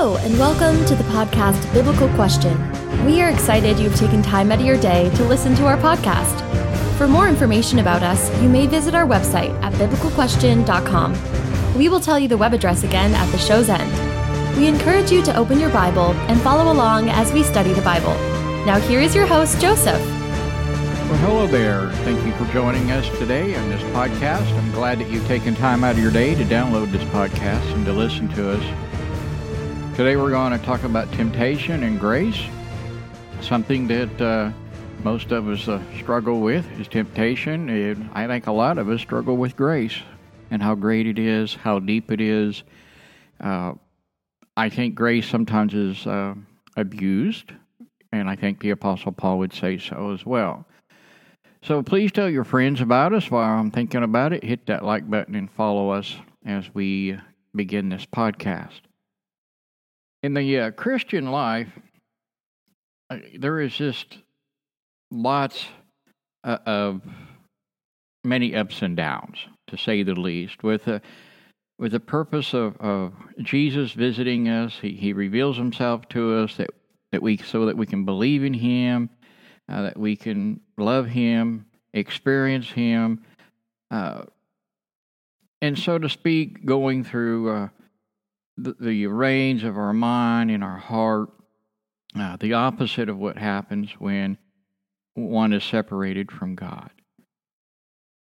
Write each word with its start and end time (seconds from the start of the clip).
Hello, 0.00 0.16
and 0.16 0.32
welcome 0.38 0.82
to 0.86 0.94
the 0.94 1.04
podcast 1.04 1.70
Biblical 1.74 2.08
Question. 2.14 2.56
We 3.04 3.20
are 3.20 3.28
excited 3.28 3.78
you've 3.78 3.96
taken 3.96 4.22
time 4.22 4.50
out 4.50 4.58
of 4.58 4.64
your 4.64 4.80
day 4.80 5.14
to 5.16 5.24
listen 5.24 5.54
to 5.56 5.66
our 5.66 5.76
podcast. 5.76 6.40
For 6.96 7.06
more 7.06 7.28
information 7.28 7.80
about 7.80 8.02
us, 8.02 8.30
you 8.40 8.48
may 8.48 8.66
visit 8.66 8.94
our 8.94 9.06
website 9.06 9.50
at 9.62 9.74
biblicalquestion.com. 9.74 11.76
We 11.76 11.90
will 11.90 12.00
tell 12.00 12.18
you 12.18 12.28
the 12.28 12.38
web 12.38 12.54
address 12.54 12.82
again 12.82 13.14
at 13.14 13.30
the 13.30 13.36
show's 13.36 13.68
end. 13.68 14.56
We 14.56 14.68
encourage 14.68 15.12
you 15.12 15.22
to 15.22 15.36
open 15.36 15.60
your 15.60 15.68
Bible 15.68 16.12
and 16.30 16.40
follow 16.40 16.72
along 16.72 17.10
as 17.10 17.30
we 17.34 17.42
study 17.42 17.74
the 17.74 17.82
Bible. 17.82 18.14
Now, 18.64 18.80
here 18.80 19.00
is 19.00 19.14
your 19.14 19.26
host, 19.26 19.60
Joseph. 19.60 20.00
Well, 20.00 21.18
hello 21.18 21.46
there. 21.46 21.90
Thank 22.04 22.24
you 22.24 22.32
for 22.42 22.50
joining 22.54 22.90
us 22.90 23.06
today 23.18 23.54
on 23.54 23.68
this 23.68 23.82
podcast. 23.92 24.50
I'm 24.56 24.72
glad 24.72 24.98
that 25.00 25.10
you've 25.10 25.26
taken 25.26 25.54
time 25.54 25.84
out 25.84 25.96
of 25.96 26.02
your 26.02 26.10
day 26.10 26.34
to 26.36 26.44
download 26.44 26.90
this 26.90 27.04
podcast 27.10 27.70
and 27.74 27.84
to 27.84 27.92
listen 27.92 28.30
to 28.30 28.52
us. 28.52 28.89
Today 30.00 30.16
we're 30.16 30.30
going 30.30 30.58
to 30.58 30.64
talk 30.64 30.84
about 30.84 31.12
temptation 31.12 31.82
and 31.82 32.00
grace. 32.00 32.42
Something 33.42 33.86
that 33.88 34.18
uh, 34.18 34.50
most 35.04 35.30
of 35.30 35.46
us 35.46 35.68
uh, 35.68 35.78
struggle 35.98 36.40
with 36.40 36.64
is 36.80 36.88
temptation. 36.88 37.68
And 37.68 38.08
I 38.14 38.26
think 38.26 38.46
a 38.46 38.52
lot 38.52 38.78
of 38.78 38.88
us 38.88 39.02
struggle 39.02 39.36
with 39.36 39.56
grace 39.56 39.98
and 40.50 40.62
how 40.62 40.74
great 40.74 41.06
it 41.06 41.18
is, 41.18 41.54
how 41.54 41.80
deep 41.80 42.10
it 42.10 42.22
is. 42.22 42.62
Uh, 43.40 43.74
I 44.56 44.70
think 44.70 44.94
grace 44.94 45.28
sometimes 45.28 45.74
is 45.74 46.06
uh, 46.06 46.32
abused, 46.78 47.52
and 48.10 48.30
I 48.30 48.36
think 48.36 48.60
the 48.60 48.70
Apostle 48.70 49.12
Paul 49.12 49.38
would 49.40 49.52
say 49.52 49.76
so 49.76 50.12
as 50.14 50.24
well. 50.24 50.64
So 51.62 51.82
please 51.82 52.10
tell 52.10 52.30
your 52.30 52.44
friends 52.44 52.80
about 52.80 53.12
us 53.12 53.30
while 53.30 53.58
I'm 53.58 53.70
thinking 53.70 54.02
about 54.02 54.32
it. 54.32 54.44
Hit 54.44 54.64
that 54.64 54.82
like 54.82 55.10
button 55.10 55.34
and 55.34 55.50
follow 55.50 55.90
us 55.90 56.16
as 56.46 56.72
we 56.72 57.18
begin 57.54 57.90
this 57.90 58.06
podcast 58.06 58.80
in 60.22 60.34
the 60.34 60.58
uh, 60.58 60.70
Christian 60.72 61.30
life, 61.30 61.68
uh, 63.08 63.18
there 63.38 63.60
is 63.60 63.74
just 63.74 64.18
lots 65.10 65.66
uh, 66.44 66.58
of 66.66 67.02
many 68.24 68.54
ups 68.54 68.82
and 68.82 68.96
downs, 68.96 69.38
to 69.68 69.76
say 69.76 70.02
the 70.02 70.14
least. 70.14 70.62
With 70.62 70.84
the 70.84 71.02
with 71.78 71.92
the 71.92 72.00
purpose 72.00 72.52
of, 72.52 72.76
of 72.76 73.14
Jesus 73.38 73.92
visiting 73.92 74.48
us, 74.48 74.78
he, 74.82 74.92
he 74.92 75.14
reveals 75.14 75.56
himself 75.56 76.06
to 76.10 76.36
us 76.36 76.56
that, 76.56 76.68
that 77.10 77.22
we 77.22 77.38
so 77.38 77.66
that 77.66 77.76
we 77.76 77.86
can 77.86 78.04
believe 78.04 78.44
in 78.44 78.52
him, 78.52 79.08
uh, 79.68 79.82
that 79.82 79.96
we 79.96 80.14
can 80.14 80.60
love 80.76 81.06
him, 81.06 81.64
experience 81.94 82.70
him, 82.70 83.24
uh, 83.90 84.24
and 85.62 85.78
so 85.78 85.98
to 85.98 86.08
speak, 86.08 86.64
going 86.64 87.04
through 87.04 87.70
the, 88.56 89.06
range 89.06 89.64
of 89.64 89.76
our 89.76 89.92
mind 89.92 90.50
and 90.50 90.62
our 90.62 90.78
heart, 90.78 91.30
uh, 92.14 92.36
the 92.38 92.54
opposite 92.54 93.08
of 93.08 93.18
what 93.18 93.38
happens 93.38 93.92
when 93.98 94.38
one 95.14 95.52
is 95.52 95.64
separated 95.64 96.30
from 96.30 96.54
God. 96.54 96.90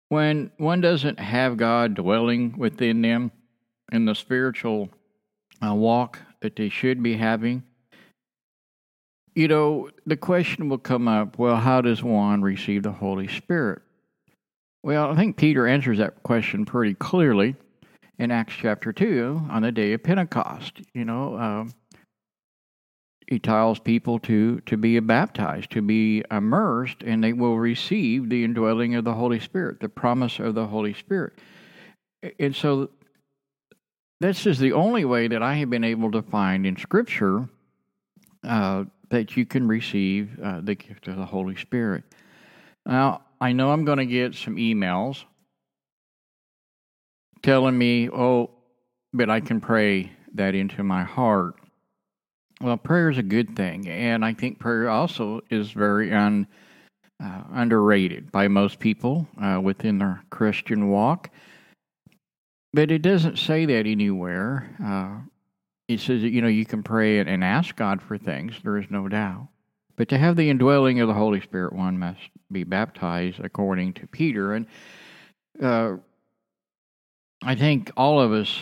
When 0.10 0.52
one 0.58 0.82
doesn't 0.82 1.20
have 1.20 1.58
God 1.58 1.96
dwelling 1.96 2.58
within 2.58 3.02
them 3.02 3.32
in 3.92 4.06
the 4.06 4.16
spiritual 4.16 4.90
uh, 5.66 5.74
walk 5.74 6.20
that 6.42 6.56
they 6.56 6.70
should 6.70 7.02
be 7.02 7.18
having, 7.18 7.64
you 9.36 9.48
know, 9.48 9.90
the 10.06 10.18
question 10.18 10.70
will 10.70 10.78
come 10.78 11.08
up 11.08 11.40
well, 11.40 11.56
how 11.56 11.82
does 11.82 12.04
one 12.04 12.42
receive 12.42 12.84
the 12.84 12.92
Holy 12.92 13.28
Spirit? 13.28 13.82
Well, 14.84 15.12
I 15.12 15.16
think 15.16 15.38
Peter 15.38 15.66
answers 15.66 15.98
that 15.98 16.24
question 16.24 16.66
pretty 16.66 16.94
clearly 16.94 17.56
in 18.23 18.31
Acts 18.31 18.56
chapter 18.57 18.94
2 18.94 19.47
on 19.50 19.61
the 19.61 19.72
day 19.72 19.94
of 19.94 20.01
Pentecost. 20.01 20.81
You 20.94 21.06
know, 21.06 21.38
um, 21.38 21.73
he 23.28 23.38
tells 23.38 23.79
people 23.79 24.17
to, 24.19 24.61
to 24.61 24.78
be 24.78 25.00
baptized, 25.00 25.72
to 25.72 25.81
be 25.81 26.23
immersed, 26.31 27.03
and 27.03 27.23
they 27.23 27.34
will 27.34 27.57
receive 27.57 28.29
the 28.29 28.44
indwelling 28.44 28.95
of 28.95 29.03
the 29.03 29.13
Holy 29.13 29.39
Spirit, 29.39 29.79
the 29.81 29.89
promise 29.89 30.39
of 30.39 30.56
the 30.56 30.67
Holy 30.67 30.94
Spirit. 30.94 31.34
And 32.39 32.56
so 32.56 32.89
this 34.22 34.45
is 34.45 34.57
the 34.57 34.72
only 34.72 35.03
way 35.03 35.28
that 35.28 35.44
I 35.44 35.55
have 35.55 35.69
been 35.69 35.84
able 35.84 36.11
to 36.11 36.22
find 36.22 36.66
in 36.66 36.78
Scripture 36.78 37.50
uh, 38.44 38.85
that 39.09 39.35
you 39.35 39.45
can 39.45 39.67
receive 39.67 40.40
uh, 40.41 40.61
the 40.61 40.75
gift 40.75 41.07
of 41.07 41.17
the 41.17 41.25
Holy 41.25 41.55
Spirit. 41.55 42.03
Now, 42.85 43.23
I 43.41 43.51
know 43.51 43.72
I'm 43.72 43.84
going 43.84 43.97
to 43.97 44.05
get 44.05 44.35
some 44.35 44.55
emails 44.55 45.25
telling 47.44 47.78
me, 47.78 48.09
oh, 48.09 48.50
but 49.14 49.30
I 49.30 49.42
can 49.42 49.62
pray 49.62 50.12
that 50.34 50.56
into 50.56 50.81
my 50.84 51.04
heart. 51.04 51.56
Well, 52.62 52.78
prayer 52.78 53.09
is 53.09 53.18
a 53.18 53.24
good 53.24 53.56
thing, 53.56 53.88
and 53.88 54.24
I 54.24 54.34
think 54.34 54.58
prayer 54.58 54.90
also 54.90 55.42
is 55.50 55.72
very 55.72 56.14
un, 56.14 56.48
uh, 57.24 57.44
underrated 57.52 58.32
by 58.32 58.48
most 58.48 58.80
people 58.80 59.28
uh, 59.42 59.59
within 59.62 59.98
their 60.00 60.24
Christian 60.30 60.90
walk. 60.90 61.30
But 62.74 62.90
it 62.90 63.02
doesn't 63.02 63.38
say 63.38 63.66
that 63.66 63.86
anywhere. 63.86 64.76
Uh, 64.84 65.30
it 65.88 66.00
says 66.00 66.22
that, 66.22 66.30
you 66.30 66.42
know, 66.42 66.48
you 66.48 66.66
can 66.66 66.82
pray 66.82 67.20
and 67.20 67.44
ask 67.44 67.76
God 67.76 68.02
for 68.02 68.18
things, 68.18 68.56
there 68.64 68.78
is 68.78 68.90
no 68.90 69.08
doubt. 69.08 69.50
But 69.96 70.09
to 70.09 70.18
have 70.18 70.36
the 70.36 70.50
indwelling 70.50 71.02
of 71.02 71.08
the 71.08 71.14
Holy 71.14 71.42
Spirit, 71.42 71.74
one 71.74 72.00
must 72.00 72.22
be 72.52 72.64
baptized 72.64 73.40
according 73.40 73.94
to 73.94 74.08
Peter. 74.08 74.53
And 74.53 74.66
uh, 75.62 75.98
I 77.46 77.56
think 77.56 77.92
all 77.98 78.22
of 78.22 78.31
us, 78.31 78.62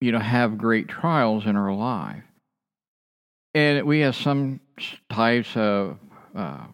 you 0.00 0.12
know, 0.12 0.18
have 0.18 0.56
great 0.56 0.88
trials 0.88 1.44
in 1.44 1.56
our 1.56 1.74
life. 1.74 2.22
And 3.54 3.86
we 3.86 4.00
have 4.00 4.16
some 4.16 4.60
types 5.10 5.54
of 5.56 5.98
uh, 6.34 6.66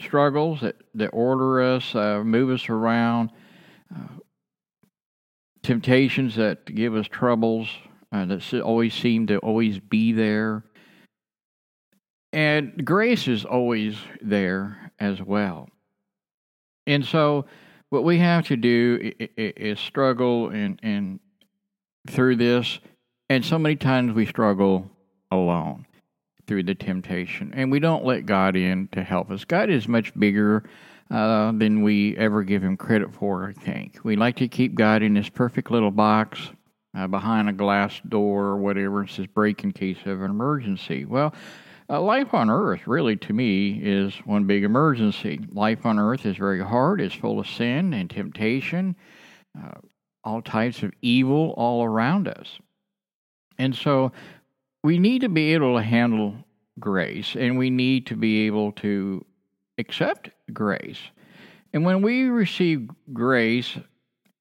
struggles 0.00 0.62
that, 0.62 0.76
that 0.94 1.08
order 1.08 1.62
us, 1.62 1.94
uh, 1.94 2.24
move 2.24 2.50
us 2.50 2.68
around, 2.68 3.30
uh, 3.94 4.18
temptations 5.62 6.34
that 6.34 6.64
give 6.64 6.96
us 6.96 7.06
troubles 7.06 7.68
uh, 8.12 8.24
that 8.24 8.62
always 8.62 8.94
seem 8.94 9.28
to 9.28 9.38
always 9.38 9.78
be 9.78 10.12
there. 10.12 10.64
And 12.32 12.84
grace 12.84 13.28
is 13.28 13.44
always 13.44 13.96
there 14.20 14.90
as 14.98 15.22
well. 15.22 15.68
And 16.86 17.04
so, 17.04 17.46
what 17.90 18.04
we 18.04 18.18
have 18.18 18.46
to 18.48 18.56
do 18.56 19.12
is 19.36 19.78
struggle 19.78 20.48
and, 20.48 20.78
and 20.82 21.20
through 22.08 22.36
this, 22.36 22.80
and 23.28 23.44
so 23.44 23.58
many 23.58 23.76
times 23.76 24.12
we 24.12 24.26
struggle 24.26 24.90
alone 25.30 25.86
through 26.46 26.62
the 26.62 26.74
temptation, 26.74 27.52
and 27.54 27.70
we 27.70 27.80
don't 27.80 28.04
let 28.04 28.26
God 28.26 28.56
in 28.56 28.88
to 28.92 29.02
help 29.02 29.30
us. 29.30 29.44
God 29.44 29.68
is 29.68 29.88
much 29.88 30.14
bigger 30.18 30.64
uh, 31.10 31.52
than 31.52 31.82
we 31.82 32.16
ever 32.16 32.42
give 32.42 32.62
Him 32.62 32.76
credit 32.76 33.12
for. 33.12 33.48
I 33.48 33.52
think 33.52 33.98
we 34.04 34.16
like 34.16 34.36
to 34.36 34.48
keep 34.48 34.74
God 34.74 35.02
in 35.02 35.14
this 35.14 35.28
perfect 35.28 35.70
little 35.70 35.90
box 35.90 36.50
uh, 36.96 37.06
behind 37.06 37.48
a 37.48 37.52
glass 37.52 38.00
door 38.08 38.46
or 38.46 38.56
whatever. 38.56 39.04
It 39.04 39.10
says 39.10 39.26
break 39.26 39.64
in 39.64 39.72
case 39.72 39.98
of 40.06 40.22
an 40.22 40.30
emergency. 40.30 41.04
Well, 41.04 41.34
uh, 41.88 42.00
life 42.00 42.34
on 42.34 42.50
Earth, 42.50 42.86
really, 42.86 43.16
to 43.16 43.32
me, 43.32 43.80
is 43.82 44.14
one 44.24 44.44
big 44.44 44.64
emergency. 44.64 45.40
Life 45.52 45.86
on 45.86 45.98
Earth 45.98 46.26
is 46.26 46.36
very 46.36 46.62
hard, 46.62 47.00
it's 47.00 47.14
full 47.14 47.38
of 47.38 47.46
sin 47.46 47.94
and 47.94 48.10
temptation, 48.10 48.96
uh, 49.56 49.80
all 50.24 50.42
types 50.42 50.82
of 50.82 50.92
evil 51.02 51.54
all 51.56 51.84
around 51.84 52.26
us. 52.26 52.58
And 53.58 53.74
so 53.74 54.12
we 54.82 54.98
need 54.98 55.20
to 55.20 55.28
be 55.28 55.54
able 55.54 55.76
to 55.76 55.82
handle 55.82 56.34
grace, 56.80 57.36
and 57.36 57.56
we 57.56 57.70
need 57.70 58.06
to 58.06 58.16
be 58.16 58.46
able 58.46 58.72
to 58.72 59.24
accept 59.78 60.30
grace. 60.52 60.98
And 61.72 61.84
when 61.84 62.02
we 62.02 62.24
receive 62.24 62.88
grace, 63.12 63.78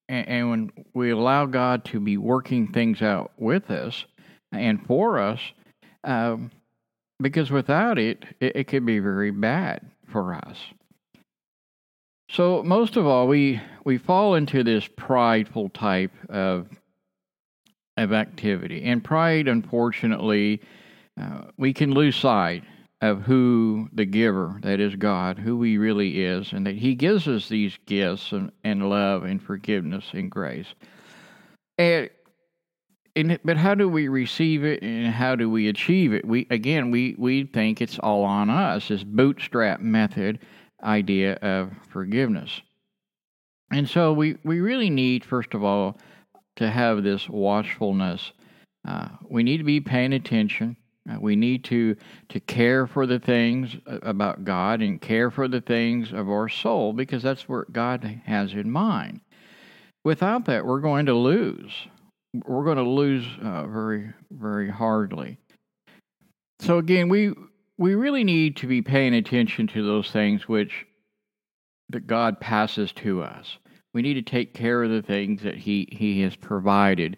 and, 0.07 0.49
when 0.49 0.71
we 0.93 1.11
allow 1.11 1.45
God 1.45 1.85
to 1.85 1.99
be 1.99 2.17
working 2.17 2.67
things 2.67 3.01
out 3.01 3.31
with 3.37 3.71
us 3.71 4.05
and 4.51 4.85
for 4.85 5.19
us, 5.19 5.39
um, 6.03 6.51
because 7.21 7.51
without 7.51 7.97
it, 7.97 8.23
it, 8.39 8.55
it 8.55 8.67
could 8.67 8.85
be 8.85 8.99
very 8.99 9.31
bad 9.31 9.81
for 10.07 10.33
us. 10.33 10.57
So 12.29 12.63
most 12.63 12.97
of 12.97 13.05
all, 13.05 13.27
we 13.27 13.61
we 13.83 13.97
fall 13.97 14.35
into 14.35 14.63
this 14.63 14.87
prideful 14.95 15.69
type 15.69 16.11
of 16.29 16.67
of 17.97 18.11
activity, 18.11 18.83
and 18.83 19.03
pride, 19.03 19.47
unfortunately, 19.47 20.61
uh, 21.21 21.43
we 21.57 21.71
can 21.71 21.91
lose 21.91 22.15
sight 22.15 22.63
of 23.01 23.21
who 23.21 23.87
the 23.93 24.05
giver, 24.05 24.59
that 24.63 24.79
is 24.79 24.95
God, 24.95 25.37
who 25.37 25.61
He 25.61 25.77
really 25.77 26.23
is, 26.23 26.51
and 26.51 26.65
that 26.65 26.75
He 26.75 26.95
gives 26.95 27.27
us 27.27 27.47
these 27.47 27.77
gifts 27.85 28.31
and, 28.31 28.51
and 28.63 28.89
love 28.89 29.23
and 29.23 29.41
forgiveness 29.41 30.05
and 30.13 30.29
grace. 30.29 30.67
And 31.77 32.09
and, 33.15 33.39
but 33.45 33.57
how 33.57 33.75
do 33.75 33.89
we 33.89 34.07
receive 34.09 34.63
it 34.65 34.83
and 34.83 35.07
how 35.13 35.35
do 35.35 35.49
we 35.49 35.69
achieve 35.69 36.13
it? 36.13 36.25
We 36.25 36.47
again 36.49 36.91
we 36.91 37.15
we 37.17 37.45
think 37.45 37.81
it's 37.81 37.99
all 37.99 38.23
on 38.23 38.49
us. 38.49 38.87
This 38.89 39.03
bootstrap 39.03 39.81
method 39.81 40.39
idea 40.83 41.33
of 41.35 41.71
forgiveness, 41.89 42.61
and 43.71 43.89
so 43.89 44.13
we 44.13 44.37
we 44.43 44.59
really 44.59 44.89
need 44.89 45.25
first 45.25 45.53
of 45.53 45.63
all 45.63 45.97
to 46.57 46.69
have 46.69 47.03
this 47.03 47.29
watchfulness 47.29 48.31
Uh, 48.87 49.09
we 49.29 49.43
need 49.43 49.57
to 49.57 49.63
be 49.63 49.81
paying 49.81 50.13
attention. 50.13 50.77
Uh, 51.09 51.17
we 51.19 51.35
need 51.35 51.63
to 51.65 51.95
to 52.29 52.39
care 52.39 52.87
for 52.87 53.05
the 53.07 53.19
things 53.19 53.77
about 54.03 54.43
God 54.43 54.81
and 54.81 55.01
care 55.01 55.31
for 55.31 55.47
the 55.47 55.61
things 55.61 56.13
of 56.13 56.29
our 56.29 56.49
soul 56.49 56.93
because 56.93 57.23
that's 57.23 57.49
what 57.49 57.73
God 57.73 58.03
has 58.25 58.53
in 58.53 58.69
mind. 58.71 59.21
Without 60.03 60.45
that, 60.45 60.65
we're 60.65 60.81
going 60.81 61.07
to 61.07 61.13
lose. 61.15 61.87
We're 62.45 62.63
going 62.63 62.77
to 62.77 62.83
lose 62.83 63.25
uh, 63.41 63.67
very 63.67 64.11
very 64.31 64.69
hardly. 64.69 65.37
So 66.59 66.77
again, 66.77 67.09
we 67.09 67.33
we 67.77 67.95
really 67.95 68.23
need 68.23 68.57
to 68.57 68.67
be 68.67 68.81
paying 68.81 69.13
attention 69.13 69.67
to 69.67 69.85
those 69.85 70.09
things 70.11 70.47
which 70.47 70.85
that 71.89 72.07
God 72.07 72.39
passes 72.39 72.91
to 72.93 73.21
us. 73.21 73.57
We 73.93 74.01
need 74.01 74.15
to 74.15 74.21
take 74.21 74.53
care 74.53 74.83
of 74.83 74.91
the 74.91 75.01
things 75.01 75.43
that 75.43 75.55
He 75.57 75.87
He 75.91 76.21
has 76.21 76.35
provided. 76.35 77.17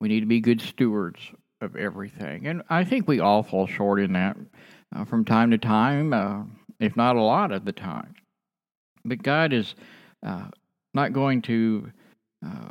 We 0.00 0.08
need 0.08 0.20
to 0.20 0.26
be 0.26 0.40
good 0.40 0.60
stewards 0.60 1.20
of 1.60 1.76
everything, 1.76 2.46
and 2.46 2.62
I 2.70 2.84
think 2.84 3.06
we 3.06 3.20
all 3.20 3.42
fall 3.42 3.66
short 3.66 4.00
in 4.00 4.14
that 4.14 4.36
uh, 4.94 5.04
from 5.04 5.24
time 5.24 5.50
to 5.50 5.58
time, 5.58 6.12
uh, 6.12 6.42
if 6.78 6.96
not 6.96 7.16
a 7.16 7.22
lot 7.22 7.52
of 7.52 7.64
the 7.64 7.72
time. 7.72 8.14
But 9.04 9.22
God 9.22 9.52
is 9.52 9.74
uh, 10.26 10.48
not 10.94 11.12
going 11.12 11.42
to 11.42 11.90
uh, 12.44 12.70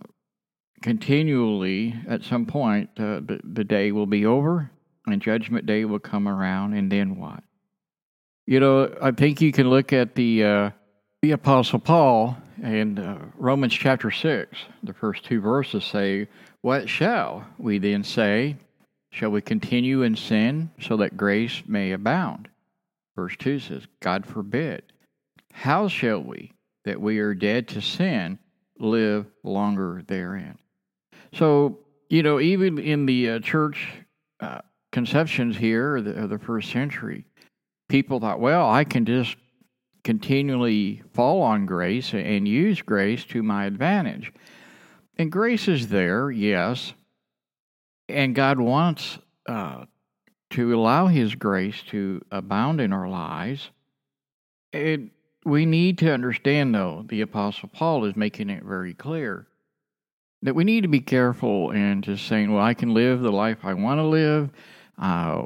continually. 0.81 1.95
At 2.07 2.23
some 2.23 2.45
point, 2.45 2.89
uh, 2.97 3.21
the 3.21 3.39
the 3.43 3.63
day 3.63 3.91
will 3.91 4.05
be 4.05 4.25
over, 4.25 4.69
and 5.07 5.21
Judgment 5.21 5.65
Day 5.65 5.85
will 5.85 5.99
come 5.99 6.27
around, 6.27 6.73
and 6.73 6.91
then 6.91 7.17
what? 7.17 7.43
You 8.45 8.59
know, 8.59 8.95
I 9.01 9.11
think 9.11 9.41
you 9.41 9.51
can 9.51 9.69
look 9.69 9.93
at 9.93 10.15
the 10.15 10.43
uh, 10.43 10.69
the 11.21 11.31
Apostle 11.31 11.79
Paul 11.79 12.37
in 12.63 12.97
uh, 12.97 13.25
Romans 13.35 13.73
chapter 13.73 14.11
6, 14.11 14.57
the 14.83 14.93
first 14.93 15.25
two 15.25 15.41
verses 15.41 15.83
say, 15.83 16.27
What 16.61 16.89
shall 16.89 17.45
we 17.57 17.77
then 17.77 18.03
say? 18.03 18.57
Shall 19.11 19.31
we 19.31 19.41
continue 19.41 20.03
in 20.03 20.15
sin 20.15 20.71
so 20.79 20.97
that 20.97 21.17
grace 21.17 21.63
may 21.67 21.91
abound? 21.91 22.47
Verse 23.15 23.35
2 23.37 23.59
says, 23.59 23.83
God 23.99 24.25
forbid. 24.25 24.83
How 25.51 25.87
shall 25.87 26.21
we, 26.21 26.53
that 26.85 27.01
we 27.01 27.19
are 27.19 27.33
dead 27.33 27.67
to 27.69 27.81
sin, 27.81 28.39
live 28.77 29.25
longer 29.43 30.03
therein? 30.07 30.57
So, 31.33 31.79
you 32.09 32.23
know, 32.23 32.39
even 32.39 32.79
in 32.79 33.05
the 33.05 33.29
uh, 33.29 33.39
church 33.39 33.87
uh, 34.39 34.59
conceptions 34.91 35.57
here 35.57 35.97
of 35.97 36.05
the, 36.05 36.23
of 36.23 36.29
the 36.29 36.39
first 36.39 36.71
century, 36.71 37.25
people 37.87 38.19
thought, 38.19 38.39
well, 38.39 38.69
I 38.69 38.83
can 38.83 39.05
just 39.05 39.35
continually 40.03 41.03
fall 41.13 41.41
on 41.41 41.65
grace 41.65 42.13
and 42.13 42.47
use 42.47 42.81
grace 42.81 43.25
to 43.25 43.43
my 43.43 43.65
advantage. 43.65 44.31
And 45.17 45.31
grace 45.31 45.67
is 45.67 45.89
there, 45.89 46.31
yes, 46.31 46.93
and 48.07 48.33
God 48.33 48.59
wants 48.59 49.19
uh, 49.47 49.85
to 50.51 50.73
allow 50.73 51.07
His 51.07 51.35
grace 51.35 51.83
to 51.89 52.21
abound 52.31 52.79
in 52.79 52.93
our 52.93 53.09
lives. 53.09 53.69
It, 54.71 55.01
we 55.43 55.65
need 55.65 55.97
to 55.99 56.13
understand, 56.13 56.73
though, 56.73 57.05
the 57.07 57.21
Apostle 57.21 57.69
Paul 57.69 58.05
is 58.05 58.15
making 58.15 58.49
it 58.49 58.63
very 58.63 58.93
clear 58.93 59.49
that 60.41 60.56
we 60.56 60.63
need 60.63 60.81
to 60.81 60.88
be 60.88 61.01
careful 61.01 61.71
in 61.71 62.01
just 62.01 62.27
saying, 62.27 62.53
well, 62.53 62.63
I 62.63 62.74
can 62.74 62.94
live 62.94 63.21
the 63.21 63.31
life 63.31 63.59
I 63.63 63.74
want 63.74 64.00
to 64.00 64.06
live. 64.06 64.50
Uh, 64.97 65.45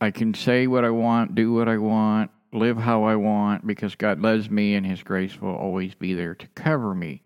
I 0.00 0.10
can 0.10 0.34
say 0.34 0.66
what 0.66 0.84
I 0.84 0.90
want, 0.90 1.34
do 1.34 1.52
what 1.52 1.68
I 1.68 1.78
want, 1.78 2.30
live 2.52 2.76
how 2.76 3.04
I 3.04 3.16
want 3.16 3.66
because 3.66 3.94
God 3.94 4.20
loves 4.20 4.50
me 4.50 4.74
and 4.74 4.84
His 4.86 5.02
grace 5.02 5.40
will 5.40 5.54
always 5.54 5.94
be 5.94 6.14
there 6.14 6.34
to 6.34 6.46
cover 6.48 6.94
me. 6.94 7.22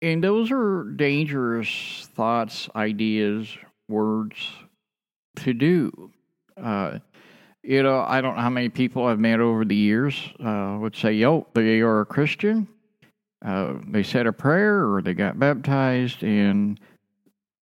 And 0.00 0.24
those 0.24 0.50
are 0.50 0.84
dangerous 0.84 2.08
thoughts, 2.14 2.68
ideas, 2.74 3.56
words 3.88 4.36
to 5.36 5.54
do. 5.54 6.10
Uh, 6.60 6.98
you 7.62 7.82
know, 7.82 8.00
I 8.00 8.20
don't 8.20 8.34
know 8.34 8.42
how 8.42 8.50
many 8.50 8.68
people 8.68 9.06
I've 9.06 9.20
met 9.20 9.38
over 9.38 9.64
the 9.64 9.76
years 9.76 10.20
uh, 10.44 10.76
would 10.80 10.96
say, 10.96 11.12
yo, 11.12 11.46
they 11.54 11.80
are 11.80 12.00
a 12.00 12.06
Christian. 12.06 12.66
Uh, 13.44 13.74
they 13.88 14.02
said 14.02 14.26
a 14.26 14.32
prayer 14.32 14.92
or 14.92 15.02
they 15.02 15.14
got 15.14 15.38
baptized 15.38 16.22
and 16.22 16.78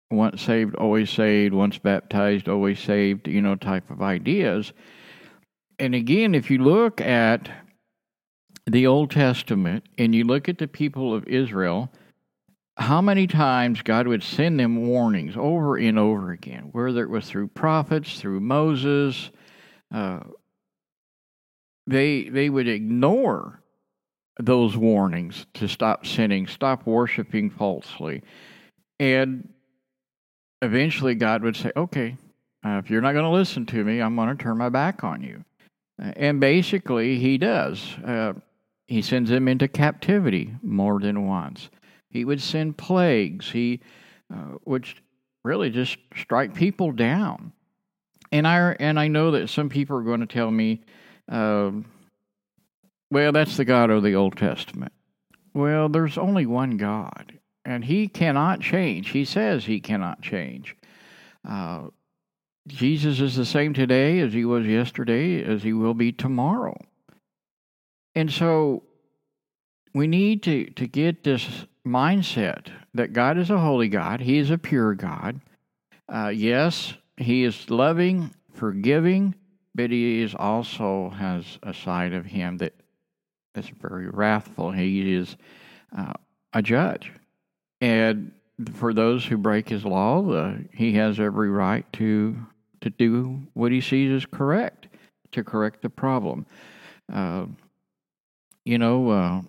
once 0.09 0.41
saved, 0.41 0.75
always 0.75 1.09
saved, 1.09 1.53
once 1.53 1.77
baptized, 1.77 2.47
always 2.47 2.79
saved, 2.79 3.27
you 3.27 3.41
know, 3.41 3.55
type 3.55 3.89
of 3.89 4.01
ideas. 4.01 4.73
And 5.79 5.93
again, 5.93 6.33
if 6.33 6.49
you 6.49 6.59
look 6.59 7.01
at 7.01 7.49
the 8.65 8.87
Old 8.87 9.11
Testament 9.11 9.85
and 9.97 10.15
you 10.15 10.23
look 10.23 10.49
at 10.49 10.57
the 10.57 10.67
people 10.67 11.13
of 11.13 11.27
Israel, 11.27 11.91
how 12.77 13.01
many 13.01 13.27
times 13.27 13.81
God 13.81 14.07
would 14.07 14.23
send 14.23 14.59
them 14.59 14.87
warnings 14.87 15.35
over 15.35 15.77
and 15.77 15.97
over 15.99 16.31
again, 16.31 16.69
whether 16.71 17.03
it 17.03 17.09
was 17.09 17.27
through 17.27 17.49
prophets, 17.49 18.19
through 18.19 18.39
Moses, 18.39 19.31
uh, 19.93 20.19
they 21.85 22.23
they 22.29 22.49
would 22.49 22.67
ignore 22.67 23.61
those 24.39 24.77
warnings 24.77 25.45
to 25.55 25.67
stop 25.67 26.05
sinning, 26.05 26.47
stop 26.47 26.85
worshiping 26.85 27.49
falsely, 27.49 28.21
and 28.99 29.49
eventually 30.61 31.15
God 31.15 31.43
would 31.43 31.55
say, 31.55 31.71
"Okay, 31.75 32.17
uh, 32.65 32.81
if 32.83 32.89
you're 32.89 33.01
not 33.01 33.13
going 33.13 33.25
to 33.25 33.31
listen 33.31 33.65
to 33.67 33.83
me, 33.83 34.01
I'm 34.01 34.15
going 34.15 34.35
to 34.35 34.43
turn 34.43 34.57
my 34.57 34.69
back 34.69 35.03
on 35.03 35.21
you." 35.21 35.43
And 35.99 36.39
basically, 36.39 37.17
he 37.17 37.37
does. 37.37 37.95
Uh, 38.05 38.33
he 38.87 39.01
sends 39.01 39.29
them 39.29 39.47
into 39.47 39.67
captivity 39.67 40.55
more 40.61 40.99
than 40.99 41.27
once. 41.27 41.69
He 42.09 42.23
would 42.23 42.41
send 42.41 42.77
plagues. 42.77 43.51
He 43.51 43.81
uh, 44.33 44.57
would 44.65 44.87
really 45.43 45.69
just 45.69 45.97
strike 46.15 46.53
people 46.53 46.91
down. 46.91 47.51
And 48.31 48.47
I 48.47 48.75
and 48.79 48.99
I 48.99 49.07
know 49.07 49.31
that 49.31 49.49
some 49.49 49.69
people 49.69 49.97
are 49.97 50.03
going 50.03 50.19
to 50.19 50.25
tell 50.25 50.51
me, 50.51 50.81
uh, 51.29 51.71
"Well, 53.09 53.31
that's 53.31 53.57
the 53.57 53.65
God 53.65 53.89
of 53.89 54.03
the 54.03 54.15
Old 54.15 54.37
Testament." 54.37 54.93
Well, 55.53 55.89
there's 55.89 56.17
only 56.17 56.45
one 56.45 56.77
God, 56.77 57.39
and 57.65 57.85
He 57.85 58.07
cannot 58.07 58.61
change. 58.61 59.09
He 59.09 59.25
says 59.25 59.65
He 59.65 59.79
cannot 59.79 60.21
change. 60.21 60.75
Uh, 61.47 61.87
Jesus 62.67 63.21
is 63.21 63.35
the 63.35 63.45
same 63.45 63.73
today 63.73 64.19
as 64.19 64.33
he 64.33 64.43
was 64.43 64.65
yesterday, 64.65 65.41
as 65.41 65.63
he 65.63 65.71
will 65.71 65.93
be 65.93 66.11
tomorrow. 66.11 66.77
And 68.13 68.31
so 68.31 68.83
we 69.93 70.07
need 70.07 70.43
to, 70.43 70.65
to 70.71 70.87
get 70.87 71.23
this 71.23 71.65
mindset 71.85 72.67
that 72.93 73.13
God 73.13 73.37
is 73.37 73.49
a 73.49 73.59
holy 73.59 73.87
God, 73.87 74.19
He 74.19 74.37
is 74.37 74.51
a 74.51 74.57
pure 74.57 74.93
God. 74.95 75.39
Uh, 76.09 76.31
yes, 76.35 76.93
He 77.15 77.43
is 77.43 77.69
loving, 77.69 78.33
forgiving, 78.53 79.35
but 79.73 79.89
He 79.89 80.21
is 80.21 80.35
also 80.35 81.09
has 81.11 81.45
a 81.63 81.73
side 81.73 82.13
of 82.13 82.25
Him 82.25 82.57
that 82.57 82.73
that's 83.57 83.69
very 83.81 84.07
wrathful. 84.07 84.71
He 84.71 85.13
is 85.15 85.35
uh, 85.97 86.13
a 86.53 86.61
judge. 86.61 87.11
And 87.81 88.31
for 88.73 88.93
those 88.93 89.25
who 89.25 89.35
break 89.35 89.67
His 89.67 89.83
law, 89.83 90.29
uh, 90.29 90.57
He 90.73 90.93
has 90.93 91.19
every 91.19 91.49
right 91.49 91.91
to 91.93 92.37
to 92.81 92.91
do 92.91 93.41
what 93.53 93.71
he 93.71 93.81
sees 93.81 94.11
as 94.11 94.25
correct, 94.27 94.87
to 95.31 95.43
correct 95.43 95.81
the 95.81 95.89
problem. 95.89 96.45
Uh, 97.11 97.47
you 98.65 98.77
know, 98.77 99.09
uh, 99.09 99.41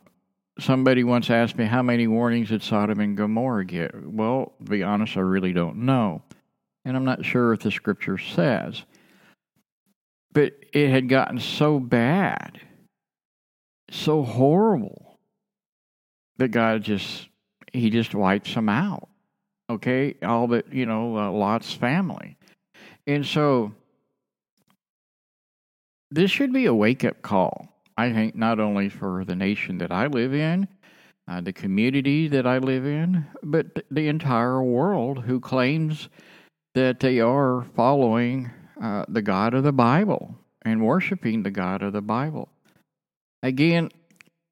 somebody 0.59 1.05
once 1.05 1.29
asked 1.29 1.59
me 1.59 1.67
how 1.67 1.83
many 1.83 2.07
warnings 2.07 2.49
did 2.49 2.63
Sodom 2.63 3.01
and 3.01 3.19
Gomorrah 3.19 3.67
get. 3.67 3.95
Well, 4.03 4.55
to 4.65 4.71
be 4.71 4.83
honest, 4.83 5.19
I 5.19 5.21
really 5.21 5.53
don't 5.53 5.77
know. 5.77 6.23
And 6.87 6.97
I'm 6.97 7.05
not 7.05 7.23
sure 7.23 7.53
if 7.53 7.61
the 7.61 7.71
scripture 7.71 8.17
says. 8.17 8.83
But 10.33 10.55
it 10.73 10.89
had 10.89 11.11
gotten 11.11 11.39
so 11.39 11.79
bad, 11.79 12.59
so 13.91 14.23
horrible, 14.23 15.19
that 16.37 16.49
God 16.49 16.83
just, 16.83 17.29
He 17.73 17.91
just 17.91 18.15
wipes 18.15 18.55
them 18.55 18.69
out. 18.69 19.09
Okay? 19.71 20.15
All 20.23 20.47
but, 20.47 20.73
you 20.73 20.87
know, 20.87 21.17
uh, 21.17 21.31
Lot's 21.31 21.73
family. 21.73 22.37
And 23.07 23.25
so 23.25 23.73
this 26.11 26.31
should 26.31 26.53
be 26.53 26.67
a 26.67 26.75
wake 26.75 27.05
up 27.05 27.23
call, 27.23 27.69
I 27.97 28.13
think, 28.13 28.35
not 28.35 28.61
only 28.61 28.89
for 28.89 29.25
the 29.25 29.37
nation 29.37 29.79
that 29.79 29.93
I 29.93 30.07
live 30.07 30.35
in, 30.35 30.69
uh, 31.29 31.41
the 31.43 31.53
community 31.53 32.29
that 32.29 32.47
I 32.47 32.59
live 32.59 32.87
in, 32.87 33.27
but 33.43 33.85
the 33.91 34.09
entire 34.09 34.63
world 34.63 35.25
who 35.25 35.41
claims 35.41 36.09
that 36.75 37.01
they 37.01 37.21
are 37.21 37.67
following 37.75 38.51
uh, 38.81 39.05
the 39.09 39.23
God 39.23 39.53
of 39.53 39.65
the 39.65 39.73
Bible 39.73 40.35
and 40.63 40.85
worshiping 40.85 41.43
the 41.43 41.51
God 41.51 41.83
of 41.83 41.93
the 41.93 42.01
Bible. 42.01 42.49
Again, 43.43 43.91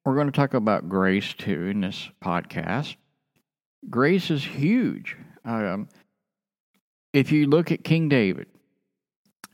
we're 0.05 0.15
going 0.15 0.27
to 0.27 0.31
talk 0.31 0.53
about 0.53 0.87
grace 0.87 1.33
too 1.33 1.67
in 1.67 1.81
this 1.81 2.09
podcast. 2.23 2.95
Grace 3.89 4.31
is 4.31 4.43
huge. 4.43 5.17
Um, 5.43 5.89
if 7.13 7.31
you 7.31 7.47
look 7.47 7.71
at 7.71 7.83
King 7.83 8.07
David, 8.07 8.47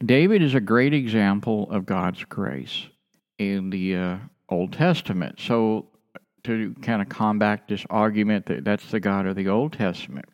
David 0.03 0.43
is 0.43 0.53
a 0.53 0.59
great 0.59 0.93
example 0.93 1.69
of 1.71 1.85
God's 1.85 2.23
grace 2.25 2.87
in 3.39 3.69
the 3.69 3.95
uh, 3.95 4.17
Old 4.49 4.73
Testament. 4.73 5.39
So, 5.39 5.87
to 6.43 6.75
kind 6.81 7.01
of 7.01 7.07
combat 7.07 7.67
this 7.69 7.85
argument 7.89 8.47
that 8.47 8.65
that's 8.65 8.91
the 8.91 8.99
God 8.99 9.25
of 9.25 9.35
the 9.35 9.47
Old 9.47 9.73
Testament, 9.73 10.25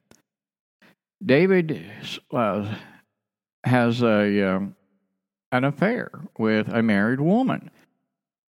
David 1.24 1.86
uh, 2.32 2.76
has 3.64 4.02
a 4.02 4.56
um, 4.56 4.76
an 5.52 5.64
affair 5.64 6.10
with 6.38 6.68
a 6.68 6.82
married 6.82 7.22
woman, 7.22 7.70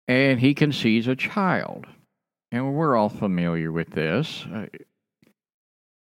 and 0.09 0.39
he 0.39 0.55
conceives 0.55 1.07
a 1.07 1.15
child, 1.15 1.85
and 2.51 2.73
we're 2.73 2.97
all 2.97 3.09
familiar 3.09 3.71
with 3.71 3.91
this. 3.91 4.43
Uh, 4.51 4.65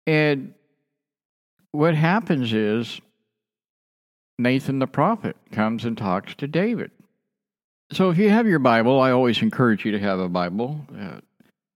and 0.07 0.53
what 1.73 1.95
happens 1.95 2.53
is 2.53 3.01
Nathan 4.39 4.79
the 4.79 4.87
prophet 4.87 5.37
comes 5.53 5.87
and 5.87 5.97
talks 5.97 6.35
to 6.35 6.47
David. 6.47 6.91
So 7.93 8.11
if 8.11 8.19
you 8.19 8.29
have 8.29 8.47
your 8.47 8.59
Bible, 8.59 9.01
I 9.01 9.11
always 9.11 9.41
encourage 9.41 9.87
you 9.87 9.93
to 9.93 9.99
have 9.99 10.19
a 10.19 10.29
Bible. 10.29 10.85
Uh, 10.95 11.21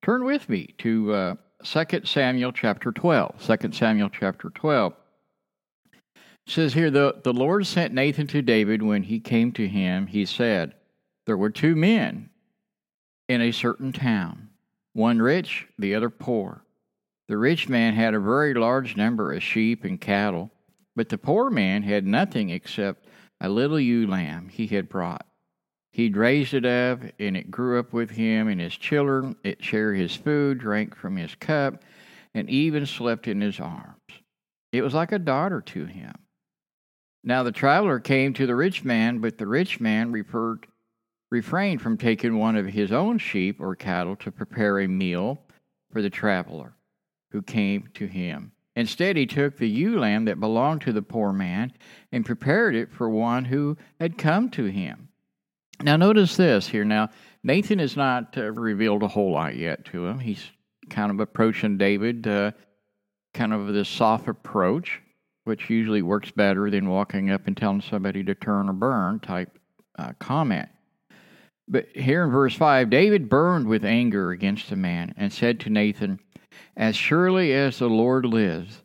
turn 0.02 0.24
with 0.24 0.50
me 0.50 0.74
to 0.78 1.12
uh, 1.14 1.34
2 1.64 2.02
Samuel 2.04 2.52
chapter 2.52 2.92
12. 2.92 3.58
2 3.60 3.72
Samuel 3.72 4.10
chapter 4.10 4.50
12. 4.50 4.92
It 6.04 6.20
says 6.46 6.74
here, 6.74 6.90
the, 6.90 7.20
the 7.22 7.32
Lord 7.32 7.66
sent 7.66 7.94
Nathan 7.94 8.26
to 8.28 8.42
David 8.42 8.82
when 8.82 9.04
he 9.04 9.18
came 9.18 9.50
to 9.52 9.66
him. 9.66 10.06
He 10.06 10.26
said, 10.26 10.74
There 11.28 11.36
were 11.36 11.50
two 11.50 11.76
men 11.76 12.30
in 13.28 13.42
a 13.42 13.52
certain 13.52 13.92
town, 13.92 14.48
one 14.94 15.20
rich, 15.20 15.66
the 15.78 15.94
other 15.94 16.08
poor. 16.08 16.64
The 17.28 17.36
rich 17.36 17.68
man 17.68 17.92
had 17.92 18.14
a 18.14 18.18
very 18.18 18.54
large 18.54 18.96
number 18.96 19.34
of 19.34 19.42
sheep 19.42 19.84
and 19.84 20.00
cattle, 20.00 20.50
but 20.96 21.10
the 21.10 21.18
poor 21.18 21.50
man 21.50 21.82
had 21.82 22.06
nothing 22.06 22.48
except 22.48 23.08
a 23.42 23.50
little 23.50 23.78
ewe 23.78 24.06
lamb 24.06 24.48
he 24.48 24.68
had 24.68 24.88
brought. 24.88 25.26
He'd 25.92 26.16
raised 26.16 26.54
it 26.54 26.64
up, 26.64 27.02
and 27.18 27.36
it 27.36 27.50
grew 27.50 27.78
up 27.78 27.92
with 27.92 28.12
him 28.12 28.48
and 28.48 28.58
his 28.58 28.78
children. 28.78 29.36
It 29.44 29.62
shared 29.62 29.98
his 29.98 30.16
food, 30.16 30.58
drank 30.58 30.96
from 30.96 31.18
his 31.18 31.34
cup, 31.34 31.82
and 32.32 32.48
even 32.48 32.86
slept 32.86 33.28
in 33.28 33.42
his 33.42 33.60
arms. 33.60 34.00
It 34.72 34.80
was 34.80 34.94
like 34.94 35.12
a 35.12 35.18
daughter 35.18 35.60
to 35.60 35.84
him. 35.84 36.14
Now 37.22 37.42
the 37.42 37.52
traveler 37.52 38.00
came 38.00 38.32
to 38.32 38.46
the 38.46 38.56
rich 38.56 38.82
man, 38.82 39.18
but 39.18 39.36
the 39.36 39.46
rich 39.46 39.78
man 39.78 40.10
referred, 40.10 40.66
refrained 41.30 41.82
from 41.82 41.96
taking 41.96 42.38
one 42.38 42.56
of 42.56 42.66
his 42.66 42.92
own 42.92 43.18
sheep 43.18 43.60
or 43.60 43.74
cattle 43.76 44.16
to 44.16 44.32
prepare 44.32 44.80
a 44.80 44.88
meal 44.88 45.38
for 45.92 46.02
the 46.02 46.10
traveler 46.10 46.74
who 47.30 47.42
came 47.42 47.88
to 47.94 48.06
him. 48.06 48.52
Instead, 48.76 49.16
he 49.16 49.26
took 49.26 49.56
the 49.56 49.68
ewe 49.68 49.98
lamb 49.98 50.24
that 50.26 50.40
belonged 50.40 50.80
to 50.82 50.92
the 50.92 51.02
poor 51.02 51.32
man 51.32 51.72
and 52.12 52.24
prepared 52.24 52.74
it 52.74 52.92
for 52.92 53.10
one 53.10 53.44
who 53.44 53.76
had 53.98 54.16
come 54.16 54.48
to 54.50 54.64
him. 54.66 55.08
Now, 55.82 55.96
notice 55.96 56.36
this 56.36 56.68
here. 56.68 56.84
Now, 56.84 57.10
Nathan 57.42 57.78
has 57.80 57.96
not 57.96 58.36
uh, 58.36 58.52
revealed 58.52 59.02
a 59.02 59.08
whole 59.08 59.32
lot 59.32 59.56
yet 59.56 59.84
to 59.86 60.06
him. 60.06 60.18
He's 60.18 60.44
kind 60.90 61.10
of 61.10 61.20
approaching 61.20 61.76
David, 61.76 62.26
uh, 62.26 62.52
kind 63.34 63.52
of 63.52 63.72
this 63.72 63.88
soft 63.88 64.28
approach, 64.28 65.00
which 65.44 65.70
usually 65.70 66.02
works 66.02 66.30
better 66.30 66.70
than 66.70 66.88
walking 66.88 67.30
up 67.30 67.46
and 67.46 67.56
telling 67.56 67.80
somebody 67.80 68.24
to 68.24 68.34
turn 68.34 68.68
or 68.68 68.72
burn 68.72 69.20
type 69.20 69.58
uh, 69.98 70.12
comment. 70.18 70.68
But 71.68 71.88
here 71.94 72.24
in 72.24 72.30
verse 72.30 72.54
5, 72.54 72.88
David 72.88 73.28
burned 73.28 73.68
with 73.68 73.84
anger 73.84 74.30
against 74.30 74.70
the 74.70 74.76
man 74.76 75.14
and 75.16 75.32
said 75.32 75.60
to 75.60 75.70
Nathan, 75.70 76.18
as 76.76 76.96
surely 76.96 77.52
as 77.52 77.78
the 77.78 77.88
Lord 77.88 78.24
lives, 78.24 78.82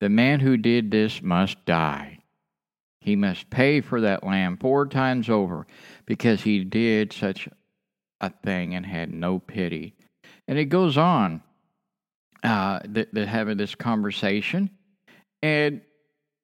the 0.00 0.08
man 0.08 0.40
who 0.40 0.56
did 0.56 0.90
this 0.90 1.22
must 1.22 1.64
die. 1.64 2.18
He 3.00 3.16
must 3.16 3.50
pay 3.50 3.80
for 3.80 4.00
that 4.00 4.24
lamb 4.24 4.56
four 4.56 4.86
times 4.86 5.28
over 5.28 5.66
because 6.06 6.42
he 6.42 6.64
did 6.64 7.12
such 7.12 7.48
a 8.20 8.30
thing 8.30 8.74
and 8.74 8.84
had 8.84 9.12
no 9.12 9.38
pity. 9.38 9.94
And 10.48 10.58
it 10.58 10.66
goes 10.66 10.96
on, 10.96 11.42
uh, 12.42 12.80
that, 12.86 13.14
that 13.14 13.28
having 13.28 13.58
this 13.58 13.74
conversation. 13.74 14.70
And 15.42 15.82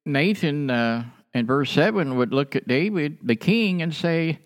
Nathan, 0.07 0.71
uh, 0.71 1.05
in 1.35 1.47
verse 1.47 1.71
7, 1.71 2.17
would 2.17 2.33
look 2.33 2.55
at 2.55 2.69
David, 2.69 3.19
the 3.23 3.37
king, 3.37 3.83
and 3.83 3.95
say, 3.95 4.39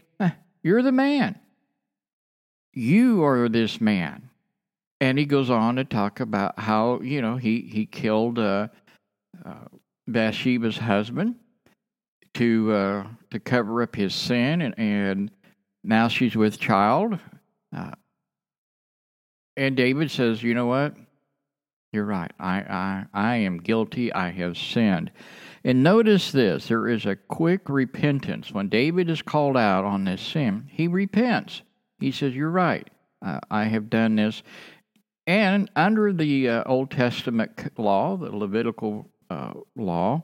You're 0.64 0.83
the 0.83 0.90
man. 0.90 1.38
You 2.73 3.23
are 3.23 3.49
this 3.49 3.80
man 3.80 4.30
and 5.04 5.18
he 5.18 5.26
goes 5.26 5.50
on 5.50 5.76
to 5.76 5.85
talk 5.85 6.21
about 6.21 6.59
how 6.59 7.00
you 7.02 7.21
know 7.21 7.37
he 7.37 7.61
he 7.61 7.85
killed 7.85 8.38
uh, 8.38 8.68
uh, 9.44 9.66
Bathsheba's 10.09 10.78
husband 10.78 11.35
to 12.35 12.73
uh, 12.73 13.06
to 13.30 13.38
cover 13.38 13.83
up 13.83 13.94
his 13.94 14.14
sin, 14.14 14.62
and, 14.62 14.75
and 14.78 15.30
now 15.83 16.09
she's 16.09 16.35
with 16.35 16.59
child. 16.59 17.18
Uh, 17.76 17.90
and 19.59 19.76
David 19.76 20.11
says, 20.11 20.42
"You 20.42 20.54
know 20.54 20.66
what? 20.66 20.94
You're 21.92 22.06
right. 22.06 22.33
I, 22.38 22.56
I 22.61 23.06
I 23.12 23.37
am 23.37 23.59
guilty. 23.59 24.11
I 24.11 24.30
have 24.30 24.56
sinned." 24.56 25.11
And 25.64 25.83
notice 25.83 26.30
this: 26.30 26.68
there 26.68 26.88
is 26.88 27.06
a 27.06 27.16
quick 27.16 27.68
repentance 27.68 28.52
when 28.52 28.68
David 28.68 29.09
is 29.09 29.23
called 29.23 29.56
out 29.56 29.85
on 29.85 30.04
this 30.04 30.21
sin. 30.21 30.68
He 30.71 30.88
repents. 30.88 31.62
He 31.99 32.11
says, 32.12 32.35
"You're 32.35 32.50
right. 32.50 32.88
Uh, 33.25 33.40
I 33.50 33.64
have 33.64 33.88
done 33.88 34.16
this." 34.16 34.42
And 35.26 35.71
under 35.75 36.12
the 36.12 36.49
uh, 36.50 36.64
Old 36.66 36.90
Testament 36.90 37.73
law, 37.78 38.16
the 38.16 38.30
Levitical 38.30 39.11
uh, 39.30 39.54
law, 39.75 40.23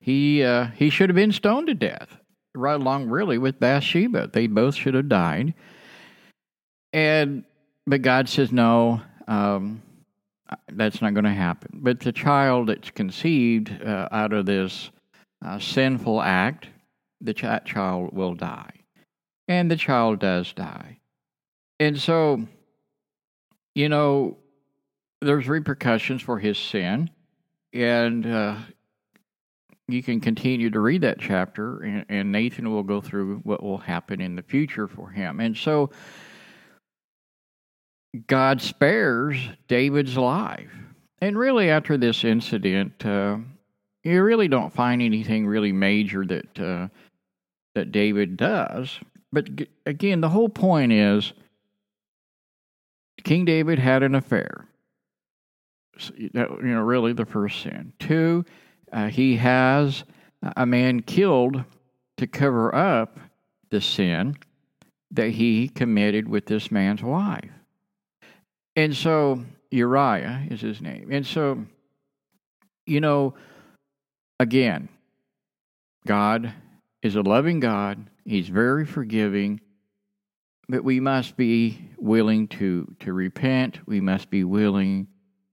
he 0.00 0.42
uh, 0.42 0.68
he 0.74 0.90
should 0.90 1.10
have 1.10 1.16
been 1.16 1.32
stoned 1.32 1.68
to 1.68 1.74
death, 1.74 2.08
right 2.54 2.80
along 2.80 3.08
really 3.08 3.38
with 3.38 3.60
Bathsheba. 3.60 4.30
They 4.32 4.48
both 4.48 4.74
should 4.74 4.94
have 4.94 5.08
died. 5.08 5.54
And 6.92 7.44
but 7.86 8.02
God 8.02 8.28
says 8.28 8.50
no, 8.50 9.00
um, 9.28 9.82
that's 10.72 11.02
not 11.02 11.14
going 11.14 11.24
to 11.24 11.30
happen. 11.30 11.80
But 11.82 12.00
the 12.00 12.12
child 12.12 12.68
that's 12.68 12.90
conceived 12.90 13.82
uh, 13.82 14.08
out 14.10 14.32
of 14.32 14.46
this 14.46 14.90
uh, 15.44 15.58
sinful 15.58 16.20
act, 16.22 16.68
the 17.20 17.34
ch- 17.34 17.64
child 17.64 18.12
will 18.12 18.34
die, 18.34 18.72
and 19.46 19.70
the 19.70 19.76
child 19.76 20.20
does 20.20 20.52
die. 20.52 20.98
And 21.80 21.98
so 21.98 22.46
you 23.78 23.88
know, 23.88 24.36
there's 25.20 25.46
repercussions 25.46 26.20
for 26.20 26.36
his 26.36 26.58
sin, 26.58 27.10
and 27.72 28.26
uh, 28.26 28.56
you 29.86 30.02
can 30.02 30.20
continue 30.20 30.68
to 30.70 30.80
read 30.80 31.02
that 31.02 31.20
chapter, 31.20 31.80
and, 31.84 32.04
and, 32.08 32.32
Nathan 32.32 32.70
will 32.72 32.82
go 32.82 33.00
through 33.00 33.36
what 33.44 33.62
will 33.62 33.78
happen 33.78 34.20
in 34.20 34.34
the 34.34 34.42
future 34.42 34.88
for 34.88 35.10
him. 35.10 35.38
And 35.38 35.56
so, 35.56 35.90
God 38.26 38.60
spares 38.60 39.38
David's 39.68 40.16
life. 40.16 40.70
And 41.20 41.36
really, 41.36 41.68
after 41.70 41.96
this 41.96 42.24
incident, 42.24 43.04
uh, 43.04 43.38
you 44.04 44.22
really 44.22 44.48
don't 44.48 44.72
find 44.72 45.02
anything 45.02 45.46
really 45.46 45.72
major 45.72 46.24
that 46.24 46.60
uh, 46.60 46.88
that 47.74 47.92
David 47.92 48.36
does. 48.36 48.98
But 49.32 49.48
again, 49.84 50.20
the 50.20 50.28
whole 50.28 50.48
point 50.48 50.92
is 50.92 51.32
King 53.24 53.44
David 53.44 53.78
had 53.78 54.02
an 54.02 54.14
affair. 54.14 54.66
you 56.16 56.30
know, 56.32 56.46
really 56.80 57.12
the 57.12 57.26
first 57.26 57.62
sin. 57.62 57.92
Two, 57.98 58.44
uh, 58.92 59.08
he 59.08 59.36
has 59.36 60.04
a 60.56 60.64
man 60.64 61.00
killed 61.00 61.64
to 62.16 62.26
cover 62.26 62.74
up 62.74 63.18
the 63.70 63.80
sin 63.80 64.36
that 65.10 65.30
he 65.30 65.68
committed 65.68 66.28
with 66.28 66.46
this 66.46 66.70
man's 66.70 67.02
wife. 67.02 67.50
And 68.78 68.94
so 68.96 69.44
Uriah 69.72 70.46
is 70.52 70.60
his 70.60 70.80
name. 70.80 71.08
And 71.10 71.26
so, 71.26 71.64
you 72.86 73.00
know, 73.00 73.34
again, 74.38 74.88
God 76.06 76.52
is 77.02 77.16
a 77.16 77.22
loving 77.22 77.58
God. 77.58 78.08
He's 78.24 78.48
very 78.48 78.86
forgiving. 78.86 79.60
But 80.68 80.84
we 80.84 81.00
must 81.00 81.36
be 81.36 81.88
willing 81.98 82.46
to, 82.48 82.94
to 83.00 83.12
repent. 83.12 83.80
We 83.84 84.00
must 84.00 84.30
be 84.30 84.44
willing 84.44 85.08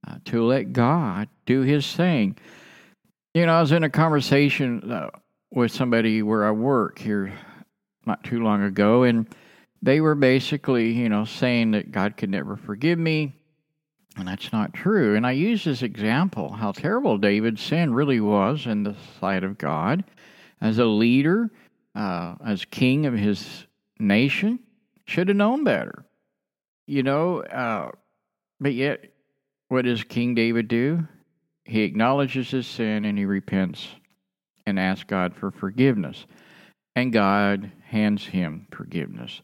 uh, 0.07 0.17
to 0.25 0.45
let 0.45 0.71
God 0.71 1.27
do 1.47 1.61
His 1.61 1.91
thing. 1.91 2.37
You 3.33 3.47
know, 3.47 3.55
I 3.55 3.61
was 3.61 3.71
in 3.71 3.83
a 3.83 3.89
conversation 3.89 4.91
uh, 4.91 5.09
with 5.51 5.71
somebody 5.71 6.21
where 6.21 6.45
I 6.45 6.51
work 6.51 6.99
here 6.99 7.33
not 8.05 8.23
too 8.23 8.43
long 8.43 8.61
ago, 8.61 9.01
and 9.01 9.27
they 9.85 10.01
were 10.01 10.15
basically, 10.15 10.91
you 10.91 11.09
know, 11.09 11.25
saying 11.25 11.71
that 11.71 11.91
God 11.91 12.17
could 12.17 12.31
never 12.31 12.55
forgive 12.55 12.97
me, 12.97 13.35
and 14.17 14.27
that's 14.27 14.51
not 14.51 14.73
true. 14.73 15.15
And 15.15 15.27
I 15.27 15.33
use 15.33 15.63
this 15.63 15.83
example 15.83 16.51
how 16.51 16.71
terrible 16.71 17.19
David's 17.19 17.61
sin 17.61 17.93
really 17.93 18.19
was 18.19 18.65
in 18.65 18.81
the 18.81 18.95
sight 19.19 19.43
of 19.43 19.59
God 19.59 20.03
as 20.59 20.79
a 20.79 20.85
leader, 20.85 21.51
uh, 21.93 22.33
as 22.43 22.65
king 22.65 23.05
of 23.05 23.13
his 23.13 23.67
nation. 23.99 24.57
Should 25.05 25.27
have 25.27 25.37
known 25.37 25.63
better. 25.63 26.03
You 26.87 27.03
know, 27.03 27.41
uh, 27.41 27.91
but 28.59 28.73
yet, 28.73 29.11
what 29.67 29.85
does 29.85 30.03
King 30.03 30.33
David 30.33 30.67
do? 30.67 31.07
He 31.63 31.83
acknowledges 31.83 32.49
his 32.49 32.65
sin 32.65 33.05
and 33.05 33.19
he 33.19 33.25
repents 33.25 33.87
and 34.65 34.79
asks 34.79 35.03
God 35.03 35.35
for 35.35 35.51
forgiveness. 35.51 36.25
And 36.95 37.13
God 37.13 37.71
hands 37.83 38.25
him 38.25 38.65
forgiveness. 38.71 39.41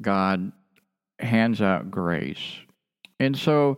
God 0.00 0.52
hands 1.18 1.62
out 1.62 1.90
grace. 1.90 2.58
And 3.18 3.36
so, 3.36 3.76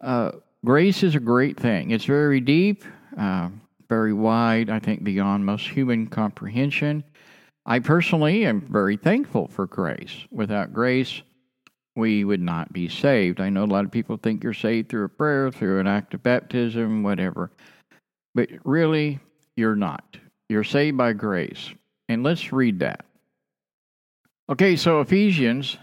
uh, 0.00 0.32
grace 0.64 1.02
is 1.02 1.14
a 1.14 1.20
great 1.20 1.58
thing. 1.58 1.90
It's 1.90 2.04
very 2.04 2.40
deep, 2.40 2.84
uh, 3.16 3.48
very 3.88 4.12
wide, 4.12 4.70
I 4.70 4.78
think 4.78 5.04
beyond 5.04 5.46
most 5.46 5.68
human 5.68 6.06
comprehension. 6.06 7.04
I 7.66 7.78
personally 7.78 8.44
am 8.44 8.60
very 8.60 8.96
thankful 8.96 9.48
for 9.48 9.66
grace. 9.66 10.26
Without 10.30 10.74
grace, 10.74 11.22
we 11.96 12.24
would 12.24 12.42
not 12.42 12.72
be 12.72 12.88
saved. 12.88 13.40
I 13.40 13.48
know 13.48 13.64
a 13.64 13.66
lot 13.66 13.84
of 13.84 13.90
people 13.90 14.16
think 14.16 14.42
you're 14.42 14.52
saved 14.52 14.88
through 14.88 15.04
a 15.04 15.08
prayer, 15.08 15.50
through 15.50 15.80
an 15.80 15.86
act 15.86 16.12
of 16.12 16.22
baptism, 16.22 17.02
whatever. 17.02 17.50
But 18.34 18.50
really, 18.64 19.20
you're 19.56 19.76
not. 19.76 20.18
You're 20.48 20.64
saved 20.64 20.98
by 20.98 21.12
grace. 21.14 21.70
And 22.08 22.22
let's 22.22 22.52
read 22.52 22.80
that. 22.80 23.06
Okay, 24.46 24.76
so 24.76 25.00
Ephesians 25.00 25.78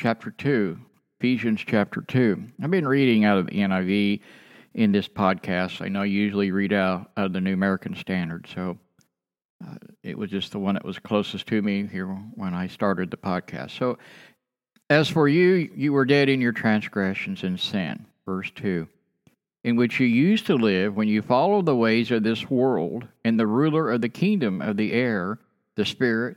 chapter 0.00 0.30
2. 0.30 0.78
Ephesians 1.20 1.60
chapter 1.60 2.00
2. 2.00 2.42
I've 2.62 2.70
been 2.70 2.88
reading 2.88 3.26
out 3.26 3.36
of 3.36 3.48
the 3.48 3.58
NIV 3.58 4.20
in 4.72 4.92
this 4.92 5.08
podcast. 5.08 5.84
I 5.84 5.88
know 5.88 6.00
I 6.00 6.06
usually 6.06 6.52
read 6.52 6.72
out, 6.72 7.10
out 7.18 7.26
of 7.26 7.32
the 7.34 7.40
New 7.42 7.52
American 7.52 7.94
Standard, 7.94 8.48
so 8.54 8.78
uh, 9.62 9.74
it 10.02 10.16
was 10.16 10.30
just 10.30 10.52
the 10.52 10.58
one 10.58 10.72
that 10.72 10.86
was 10.86 10.98
closest 10.98 11.46
to 11.48 11.60
me 11.60 11.86
here 11.86 12.06
when 12.06 12.54
I 12.54 12.66
started 12.66 13.10
the 13.10 13.18
podcast. 13.18 13.72
So, 13.72 13.98
as 14.88 15.10
for 15.10 15.28
you, 15.28 15.70
you 15.76 15.92
were 15.92 16.06
dead 16.06 16.30
in 16.30 16.40
your 16.40 16.52
transgressions 16.52 17.42
and 17.42 17.60
sin. 17.60 18.06
Verse 18.24 18.50
2 18.54 18.88
in 19.64 19.76
which 19.76 20.00
you 20.00 20.06
used 20.06 20.46
to 20.46 20.56
live 20.56 20.96
when 20.96 21.06
you 21.06 21.22
followed 21.22 21.66
the 21.66 21.76
ways 21.76 22.10
of 22.10 22.22
this 22.24 22.50
world 22.50 23.06
and 23.22 23.38
the 23.38 23.46
ruler 23.46 23.90
of 23.90 24.00
the 24.00 24.08
kingdom 24.08 24.60
of 24.60 24.76
the 24.76 24.92
air, 24.92 25.38
the 25.76 25.84
Spirit, 25.84 26.36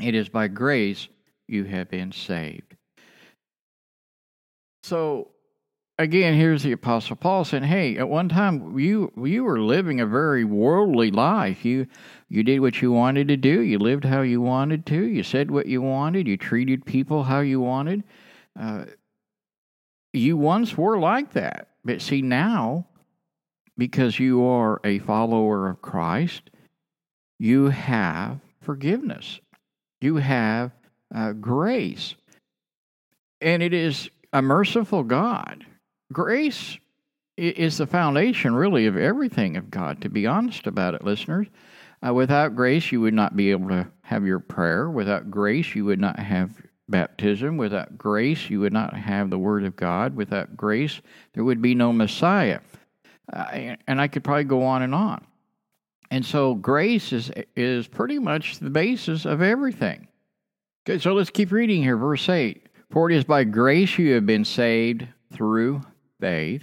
It 0.00 0.14
is 0.14 0.28
by 0.28 0.48
grace 0.48 1.08
you 1.48 1.64
have 1.64 1.88
been 1.88 2.12
saved. 2.12 2.76
So, 4.82 5.30
again, 5.98 6.34
here's 6.34 6.62
the 6.62 6.72
Apostle 6.72 7.16
Paul 7.16 7.44
saying, 7.44 7.64
"Hey, 7.64 7.96
at 7.96 8.08
one 8.08 8.28
time 8.28 8.78
you 8.78 9.12
you 9.24 9.44
were 9.44 9.60
living 9.60 10.00
a 10.00 10.06
very 10.06 10.44
worldly 10.44 11.10
life. 11.10 11.64
You 11.64 11.86
you 12.28 12.42
did 12.42 12.60
what 12.60 12.82
you 12.82 12.92
wanted 12.92 13.28
to 13.28 13.36
do. 13.36 13.60
You 13.60 13.78
lived 13.78 14.04
how 14.04 14.22
you 14.22 14.40
wanted 14.40 14.86
to. 14.86 15.06
You 15.06 15.22
said 15.22 15.50
what 15.50 15.66
you 15.66 15.82
wanted. 15.82 16.28
You 16.28 16.36
treated 16.36 16.84
people 16.84 17.24
how 17.24 17.40
you 17.40 17.60
wanted. 17.60 18.04
Uh, 18.58 18.86
you 20.12 20.36
once 20.36 20.76
were 20.76 20.98
like 20.98 21.32
that. 21.32 21.68
But 21.84 22.00
see, 22.02 22.22
now, 22.22 22.86
because 23.76 24.18
you 24.18 24.44
are 24.44 24.80
a 24.84 24.98
follower 25.00 25.68
of 25.68 25.82
Christ, 25.82 26.50
you 27.38 27.68
have 27.68 28.40
forgiveness, 28.60 29.40
you 30.00 30.16
have 30.16 30.72
uh, 31.14 31.32
grace. 31.32 32.14
And 33.40 33.62
it 33.62 33.72
is 33.72 34.10
a 34.32 34.42
merciful 34.42 35.02
God. 35.02 35.64
Grace 36.12 36.78
is 37.36 37.78
the 37.78 37.86
foundation, 37.86 38.54
really, 38.54 38.86
of 38.86 38.96
everything 38.96 39.56
of 39.56 39.70
God, 39.70 40.00
to 40.02 40.08
be 40.08 40.26
honest 40.26 40.66
about 40.66 40.94
it, 40.94 41.04
listeners. 41.04 41.46
Uh, 42.06 42.14
without 42.14 42.54
grace, 42.54 42.92
you 42.92 43.00
would 43.00 43.14
not 43.14 43.36
be 43.36 43.50
able 43.50 43.68
to 43.68 43.86
have 44.02 44.24
your 44.24 44.38
prayer. 44.38 44.88
Without 44.88 45.30
grace, 45.30 45.74
you 45.74 45.84
would 45.84 46.00
not 46.00 46.18
have 46.18 46.50
baptism. 46.88 47.56
Without 47.56 47.98
grace, 47.98 48.48
you 48.48 48.60
would 48.60 48.72
not 48.72 48.94
have 48.94 49.30
the 49.30 49.38
Word 49.38 49.64
of 49.64 49.76
God. 49.76 50.14
Without 50.14 50.56
grace, 50.56 51.00
there 51.34 51.44
would 51.44 51.60
be 51.60 51.74
no 51.74 51.92
Messiah. 51.92 52.60
Uh, 53.32 53.76
and 53.86 54.00
I 54.00 54.08
could 54.08 54.24
probably 54.24 54.44
go 54.44 54.62
on 54.62 54.82
and 54.82 54.94
on. 54.94 55.26
And 56.10 56.24
so 56.24 56.54
grace 56.54 57.12
is, 57.12 57.30
is 57.54 57.88
pretty 57.88 58.18
much 58.18 58.58
the 58.58 58.70
basis 58.70 59.24
of 59.24 59.42
everything. 59.42 60.08
Okay, 60.88 60.98
so 60.98 61.14
let's 61.14 61.30
keep 61.30 61.50
reading 61.50 61.82
here. 61.82 61.96
Verse 61.96 62.28
8 62.28 62.66
For 62.90 63.10
it 63.10 63.16
is 63.16 63.24
by 63.24 63.44
grace 63.44 63.98
you 63.98 64.14
have 64.14 64.26
been 64.26 64.44
saved 64.44 65.06
through 65.32 65.82
faith, 66.20 66.62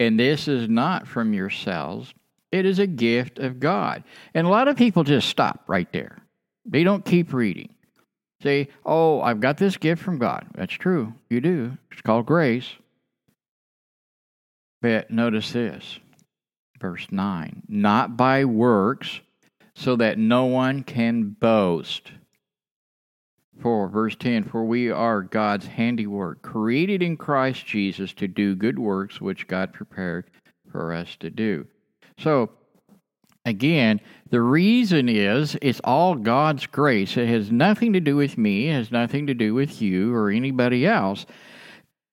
and 0.00 0.18
this 0.18 0.48
is 0.48 0.68
not 0.68 1.06
from 1.06 1.34
yourselves, 1.34 2.14
it 2.50 2.64
is 2.64 2.78
a 2.78 2.86
gift 2.86 3.38
of 3.38 3.60
God. 3.60 4.04
And 4.34 4.46
a 4.46 4.50
lot 4.50 4.68
of 4.68 4.76
people 4.76 5.04
just 5.04 5.28
stop 5.28 5.64
right 5.66 5.90
there, 5.92 6.18
they 6.64 6.84
don't 6.84 7.04
keep 7.04 7.32
reading 7.32 7.76
say, 8.42 8.68
Oh, 8.84 9.20
I've 9.20 9.40
got 9.40 9.58
this 9.58 9.76
gift 9.76 10.02
from 10.02 10.18
God. 10.18 10.46
That's 10.54 10.72
true. 10.72 11.14
You 11.28 11.40
do. 11.40 11.76
It's 11.90 12.02
called 12.02 12.26
grace. 12.26 12.68
But 14.82 15.10
notice 15.10 15.52
this 15.52 15.98
verse 16.80 17.06
9 17.10 17.62
not 17.68 18.16
by 18.16 18.44
works, 18.44 19.20
so 19.74 19.96
that 19.96 20.18
no 20.18 20.46
one 20.46 20.82
can 20.82 21.36
boast. 21.38 22.12
For 23.60 23.88
verse 23.88 24.16
10 24.16 24.44
For 24.44 24.64
we 24.64 24.90
are 24.90 25.22
God's 25.22 25.66
handiwork, 25.66 26.42
created 26.42 27.02
in 27.02 27.16
Christ 27.16 27.66
Jesus 27.66 28.12
to 28.14 28.28
do 28.28 28.54
good 28.54 28.78
works 28.78 29.20
which 29.20 29.46
God 29.46 29.72
prepared 29.72 30.30
for 30.70 30.92
us 30.92 31.16
to 31.20 31.30
do. 31.30 31.66
So, 32.18 32.50
Again, 33.46 34.00
the 34.30 34.42
reason 34.42 35.08
is 35.08 35.56
it's 35.62 35.80
all 35.84 36.16
God's 36.16 36.66
grace. 36.66 37.16
It 37.16 37.28
has 37.28 37.52
nothing 37.52 37.92
to 37.92 38.00
do 38.00 38.16
with 38.16 38.36
me, 38.36 38.68
it 38.68 38.72
has 38.72 38.90
nothing 38.90 39.28
to 39.28 39.34
do 39.34 39.54
with 39.54 39.80
you 39.80 40.12
or 40.12 40.30
anybody 40.30 40.84
else. 40.84 41.24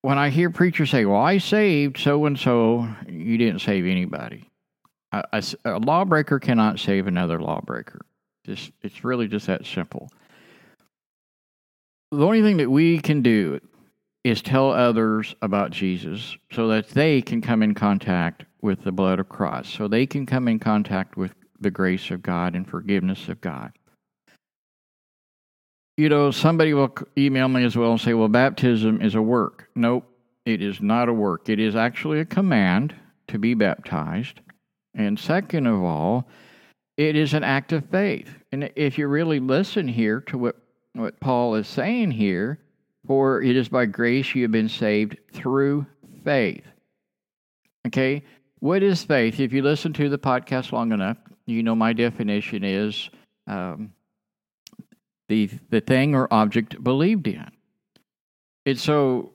When 0.04 0.19
I 0.19 0.30
hear 0.30 0.52
preachers 0.52 0.91
say, 0.91 1.06
Well, 1.06 1.19
I 1.19 1.39
saved 1.39 1.97
so 1.97 2.26
and 2.26 2.38
so, 2.38 2.88
you 3.10 3.39
didn't 3.39 3.62
save 3.62 3.88
anybody. 3.88 4.47
A, 5.13 5.43
a, 5.65 5.80
lawbreaker 5.80 6.39
cannot 6.39 6.80
save 6.80 7.06
another 7.06 7.39
lawbreaker. 7.39 8.02
Just, 8.45 8.71
it's 8.82 9.04
really 9.04 9.28
just 9.28 9.45
that 9.45 9.65
simple. 9.65 10.10
The 12.12 12.26
only 12.26 12.41
thing 12.41 12.58
that 12.58 12.69
we 12.69 12.99
can 12.99 13.21
do 13.21 13.60
is 14.23 14.41
tell 14.41 14.71
others 14.71 15.36
about 15.41 15.71
Jesus 15.71 16.36
so 16.52 16.67
that 16.69 16.89
they 16.89 17.21
can 17.21 17.41
come 17.41 17.62
in 17.62 17.76
contact 17.76 18.45
with 18.62 18.84
the 18.84 18.91
blood 18.91 19.19
of 19.19 19.30
Christ, 19.30 19.73
so 19.73 19.88
they 19.88 20.06
can 20.06 20.26
come 20.26 20.47
in 20.47 20.58
contact 20.58 21.17
with 21.17 21.34
the 21.60 21.71
grace 21.71 22.10
of 22.10 22.23
God 22.23 22.56
and 22.56 22.67
forgiveness 22.67 23.28
of 23.30 23.41
God. 23.41 23.71
You 25.97 26.10
know, 26.10 26.32
somebody 26.32 26.73
will 26.73 26.93
email 27.17 27.47
me 27.47 27.63
as 27.65 27.78
well 27.78 27.91
and 27.91 28.02
say, 28.02 28.13
well, 28.13 28.30
baptism 28.30 29.02
is 29.02 29.15
a 29.15 29.21
work. 29.21 29.69
Nope, 29.76 30.06
it 30.45 30.62
is 30.62 30.82
not 30.82 31.10
a 31.10 31.13
work. 31.13 31.49
It 31.49 31.60
is 31.60 31.76
actually 31.76 32.19
a 32.19 32.26
command 32.26 32.95
to 33.28 33.38
be 33.38 33.54
baptized. 33.54 34.39
And 34.95 35.19
second 35.19 35.67
of 35.67 35.84
all, 35.84 36.27
it 36.97 37.15
is 37.15 37.34
an 37.34 37.43
act 37.43 37.71
of 37.71 37.89
faith. 37.89 38.29
And 38.51 38.71
if 38.75 38.97
you 38.97 39.08
really 39.08 39.39
listen 39.39 39.88
here 39.88 40.21
to 40.21 40.38
what, 40.38 40.58
what 40.93 41.19
Paul 41.19 41.56
is 41.56 41.67
saying 41.67 42.12
here, 42.12 42.60
for 43.08 43.41
it 43.41 43.56
is 43.56 43.69
by 43.69 43.86
grace 43.86 44.34
you 44.36 44.43
have 44.43 44.51
been 44.51 44.69
saved 44.69 45.17
through 45.34 45.86
faith. 46.23 46.65
Okay? 47.88 48.23
What 48.60 48.84
is 48.84 49.03
faith? 49.03 49.39
If 49.39 49.51
you 49.51 49.62
listen 49.62 49.91
to 49.93 50.10
the 50.10 50.17
podcast 50.17 50.71
long 50.71 50.91
enough, 50.91 51.17
you 51.45 51.63
know 51.63 51.75
my 51.75 51.91
definition 51.91 52.63
is 52.63 53.10
um, 53.47 53.91
the 55.27 55.49
the 55.69 55.82
thing 55.82 56.15
or 56.15 56.27
object 56.32 56.82
believed 56.82 57.27
in. 57.27 57.51
And 58.65 58.79
so, 58.79 59.34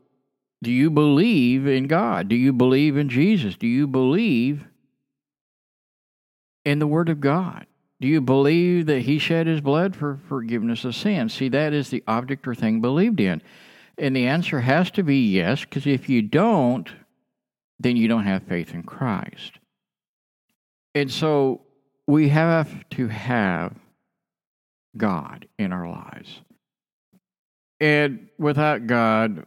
do 0.63 0.71
you 0.71 0.91
believe 0.91 1.67
in 1.67 1.87
God? 1.87 2.29
Do 2.29 2.37
you 2.37 2.53
believe 2.53 2.97
in 2.97 3.11
Jesus? 3.11 3.57
Do 3.57 3.67
you 3.67 3.87
believe 3.87 4.67
in 6.65 6.79
the 6.79 6.87
Word 6.87 7.09
of 7.09 7.21
God? 7.21 7.67
Do 8.01 8.07
you 8.07 8.21
believe 8.21 8.87
that 8.87 9.01
He 9.01 9.19
shed 9.19 9.47
His 9.47 9.61
blood 9.61 9.97
for 9.97 10.21
forgiveness 10.29 10.85
of 10.85 10.95
sins? 10.95 11.35
See, 11.35 11.49
that 11.49 11.73
is 11.73 11.91
the 11.91 12.05
object 12.07 12.47
or 12.47 12.55
thing 12.55 12.81
believed 12.81 13.21
in. 13.21 13.43
And 13.97 14.15
the 14.15 14.27
answer 14.27 14.61
has 14.61 14.91
to 14.93 15.03
be 15.03 15.29
yes, 15.29 15.63
because 15.63 15.87
if 15.87 16.09
you 16.09 16.23
don't, 16.23 16.89
then 17.81 17.97
you 17.97 18.07
don't 18.07 18.25
have 18.25 18.45
faith 18.45 18.73
in 18.73 18.85
Christ. 18.85 19.59
And 20.95 21.11
so 21.11 21.63
we 22.07 22.29
have 22.29 22.89
to 22.91 23.09
have 23.09 23.75
God 24.97 25.47
in 25.59 25.73
our 25.73 25.89
lives. 25.89 26.41
And 27.81 28.29
without 28.39 28.87
God, 28.87 29.47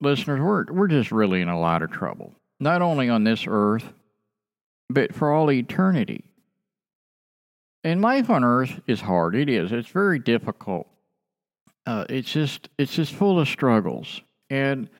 listeners, 0.00 0.40
we're, 0.40 0.64
we're 0.70 0.88
just 0.88 1.12
really 1.12 1.40
in 1.40 1.48
a 1.48 1.58
lot 1.58 1.82
of 1.82 1.90
trouble, 1.90 2.34
not 2.58 2.82
only 2.82 3.08
on 3.08 3.24
this 3.24 3.44
earth, 3.46 3.92
but 4.90 5.14
for 5.14 5.32
all 5.32 5.50
eternity. 5.50 6.24
And 7.82 8.02
life 8.02 8.28
on 8.28 8.44
earth 8.44 8.80
is 8.86 9.00
hard. 9.00 9.34
It 9.34 9.48
is. 9.48 9.72
It's 9.72 9.88
very 9.88 10.18
difficult. 10.18 10.86
Uh, 11.86 12.04
it's 12.10 12.30
just 12.30 12.68
it's 12.76 12.94
just 12.94 13.14
full 13.14 13.40
of 13.40 13.48
struggles. 13.48 14.20
And 14.50 14.90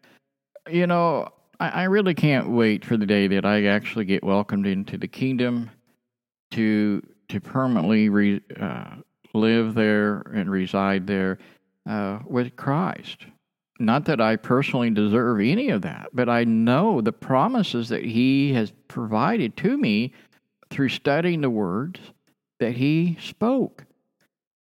you 0.70 0.86
know, 0.86 1.28
I, 1.58 1.68
I 1.68 1.82
really 1.84 2.14
can't 2.14 2.50
wait 2.50 2.84
for 2.84 2.96
the 2.96 3.06
day 3.06 3.26
that 3.28 3.44
I 3.44 3.66
actually 3.66 4.06
get 4.06 4.24
welcomed 4.24 4.66
into 4.66 4.96
the 4.96 5.08
kingdom 5.08 5.70
to 6.52 7.02
to 7.28 7.40
permanently 7.40 8.08
re, 8.08 8.40
uh, 8.58 8.96
live 9.34 9.74
there 9.74 10.20
and 10.34 10.50
reside 10.50 11.06
there 11.06 11.38
uh, 11.88 12.20
with 12.26 12.56
Christ. 12.56 13.26
Not 13.80 14.04
that 14.04 14.20
I 14.20 14.36
personally 14.36 14.90
deserve 14.90 15.40
any 15.40 15.70
of 15.70 15.82
that, 15.82 16.10
but 16.12 16.28
I 16.28 16.44
know 16.44 17.00
the 17.00 17.12
promises 17.12 17.88
that 17.88 18.04
He 18.04 18.52
has 18.52 18.72
provided 18.88 19.56
to 19.58 19.78
me 19.78 20.12
through 20.68 20.90
studying 20.90 21.40
the 21.40 21.50
words 21.50 21.98
that 22.58 22.76
He 22.76 23.16
spoke. 23.20 23.86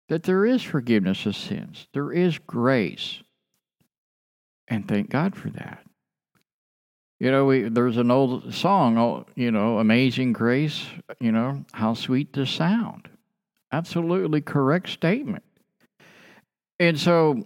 That 0.09 0.23
there 0.23 0.45
is 0.45 0.61
forgiveness 0.61 1.25
of 1.25 1.35
sins, 1.35 1.87
there 1.93 2.11
is 2.11 2.37
grace. 2.39 3.23
And 4.67 4.87
thank 4.87 5.09
God 5.09 5.35
for 5.35 5.49
that. 5.51 5.85
You 7.19 7.31
know, 7.31 7.45
we, 7.45 7.69
there's 7.69 7.97
an 7.97 8.11
old 8.11 8.53
song, 8.53 8.97
oh, 8.97 9.25
you 9.35 9.51
know, 9.51 9.79
Amazing 9.79 10.33
Grace, 10.33 10.85
you 11.21 11.31
know, 11.31 11.63
how 11.71 11.93
sweet 11.93 12.33
the 12.33 12.45
sound. 12.45 13.07
Absolutely 13.71 14.41
correct 14.41 14.89
statement. 14.89 15.43
And 16.79 16.99
so 16.99 17.45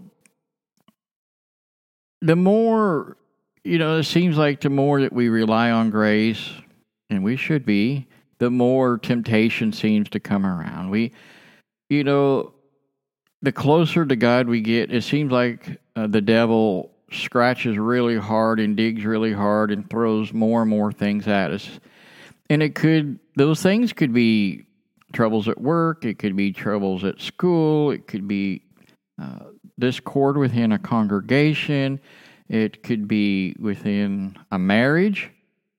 the 2.22 2.36
more, 2.36 3.18
you 3.64 3.78
know, 3.78 3.98
it 3.98 4.04
seems 4.04 4.38
like 4.38 4.62
the 4.62 4.70
more 4.70 5.02
that 5.02 5.14
we 5.14 5.30
rely 5.30 5.72
on 5.72 5.90
grace, 5.90 6.50
and 7.10 7.24
we 7.24 7.36
should 7.36 7.66
be, 7.66 8.08
the 8.38 8.50
more 8.50 8.98
temptation 8.98 9.74
seems 9.74 10.10
to 10.10 10.20
come 10.20 10.46
around. 10.46 10.90
We, 10.90 11.12
you 11.90 12.04
know, 12.04 12.54
the 13.42 13.52
closer 13.52 14.06
to 14.06 14.16
God 14.16 14.48
we 14.48 14.62
get, 14.62 14.92
it 14.92 15.04
seems 15.04 15.32
like 15.32 15.80
uh, 15.96 16.08
the 16.08 16.22
devil 16.22 16.92
scratches 17.12 17.78
really 17.78 18.18
hard 18.18 18.60
and 18.60 18.78
digs 18.78 19.04
really 19.04 19.34
hard 19.34 19.72
and 19.72 19.90
throws 19.90 20.34
more 20.34 20.62
and 20.62 20.70
more 20.70 20.92
things 20.92 21.28
at 21.28 21.52
us. 21.52 21.80
And 22.50 22.62
it 22.62 22.76
could, 22.76 23.20
those 23.36 23.62
things 23.62 23.94
could 23.94 24.14
be 24.14 24.66
troubles 25.14 25.48
at 25.48 25.60
work, 25.60 26.06
it 26.06 26.20
could 26.20 26.36
be 26.36 26.52
troubles 26.52 27.04
at 27.04 27.20
school, 27.20 27.92
it 27.92 28.08
could 28.08 28.28
be 28.28 28.62
uh, 29.22 29.46
discord 29.80 30.38
within 30.38 30.72
a 30.72 30.80
congregation, 30.80 32.00
it 32.48 32.84
could 32.84 33.08
be 33.08 33.56
within 33.60 34.38
a 34.52 34.60
marriage, 34.60 35.30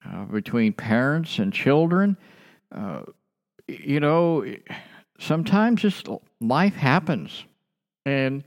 uh, 0.04 0.24
between 0.24 0.72
parents 0.72 1.38
and 1.38 1.52
children. 1.52 2.16
Uh, 2.74 3.02
you 3.66 4.00
know, 4.00 4.44
sometimes 5.18 5.82
just 5.82 6.08
life 6.40 6.74
happens. 6.74 7.44
And 8.06 8.44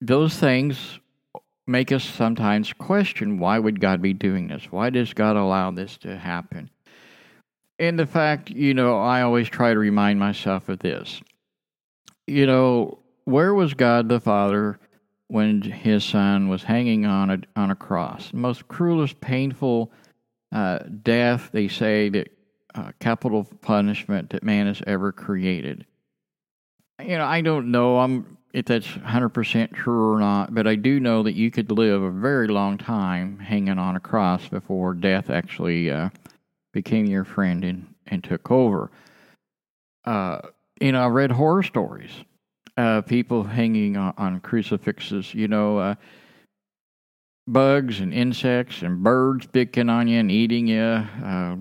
those 0.00 0.36
things 0.36 1.00
make 1.66 1.92
us 1.92 2.04
sometimes 2.04 2.72
question 2.72 3.38
why 3.38 3.58
would 3.58 3.80
God 3.80 4.00
be 4.00 4.12
doing 4.12 4.48
this? 4.48 4.64
Why 4.70 4.90
does 4.90 5.12
God 5.12 5.36
allow 5.36 5.70
this 5.70 5.96
to 5.98 6.16
happen? 6.16 6.70
And 7.78 7.98
the 7.98 8.06
fact, 8.06 8.50
you 8.50 8.74
know, 8.74 8.98
I 8.98 9.22
always 9.22 9.48
try 9.48 9.72
to 9.72 9.78
remind 9.78 10.18
myself 10.18 10.68
of 10.68 10.80
this. 10.80 11.20
You 12.26 12.46
know, 12.46 12.98
where 13.28 13.52
was 13.52 13.74
God 13.74 14.08
the 14.08 14.20
Father 14.20 14.78
when 15.26 15.60
his 15.60 16.02
son 16.02 16.48
was 16.48 16.62
hanging 16.62 17.04
on 17.04 17.30
a, 17.30 17.38
on 17.56 17.70
a 17.70 17.76
cross? 17.76 18.30
Most 18.32 18.66
cruelest, 18.68 19.20
painful 19.20 19.92
uh, 20.50 20.78
death, 21.02 21.50
they 21.52 21.68
say, 21.68 22.08
that 22.08 22.28
uh, 22.74 22.92
capital 23.00 23.44
punishment 23.60 24.30
that 24.30 24.42
man 24.42 24.66
has 24.66 24.82
ever 24.86 25.12
created. 25.12 25.84
You 27.00 27.18
know, 27.18 27.26
I 27.26 27.42
don't 27.42 27.70
know. 27.70 27.98
I'm 27.98 28.38
if 28.54 28.64
that's 28.64 28.86
100% 28.86 29.74
true 29.74 30.14
or 30.14 30.18
not, 30.18 30.54
but 30.54 30.66
I 30.66 30.74
do 30.74 30.98
know 30.98 31.22
that 31.22 31.34
you 31.34 31.50
could 31.50 31.70
live 31.70 32.02
a 32.02 32.10
very 32.10 32.48
long 32.48 32.78
time 32.78 33.38
hanging 33.38 33.78
on 33.78 33.94
a 33.94 34.00
cross 34.00 34.48
before 34.48 34.94
death 34.94 35.28
actually 35.28 35.90
uh, 35.90 36.08
became 36.72 37.04
your 37.04 37.24
friend 37.24 37.62
and, 37.62 37.94
and 38.06 38.24
took 38.24 38.50
over. 38.50 38.90
Uh, 40.06 40.40
you 40.80 40.92
know, 40.92 41.02
I 41.02 41.08
read 41.08 41.30
horror 41.30 41.62
stories. 41.62 42.12
Uh, 42.78 43.00
people 43.00 43.42
hanging 43.42 43.96
on, 43.96 44.14
on, 44.16 44.38
crucifixes, 44.38 45.34
you 45.34 45.48
know, 45.48 45.78
uh, 45.78 45.94
bugs 47.48 47.98
and 47.98 48.14
insects 48.14 48.82
and 48.82 49.02
birds 49.02 49.48
picking 49.48 49.88
on 49.88 50.06
you 50.06 50.20
and 50.20 50.30
eating 50.30 50.68
you. 50.68 50.80
Uh, 50.80 51.56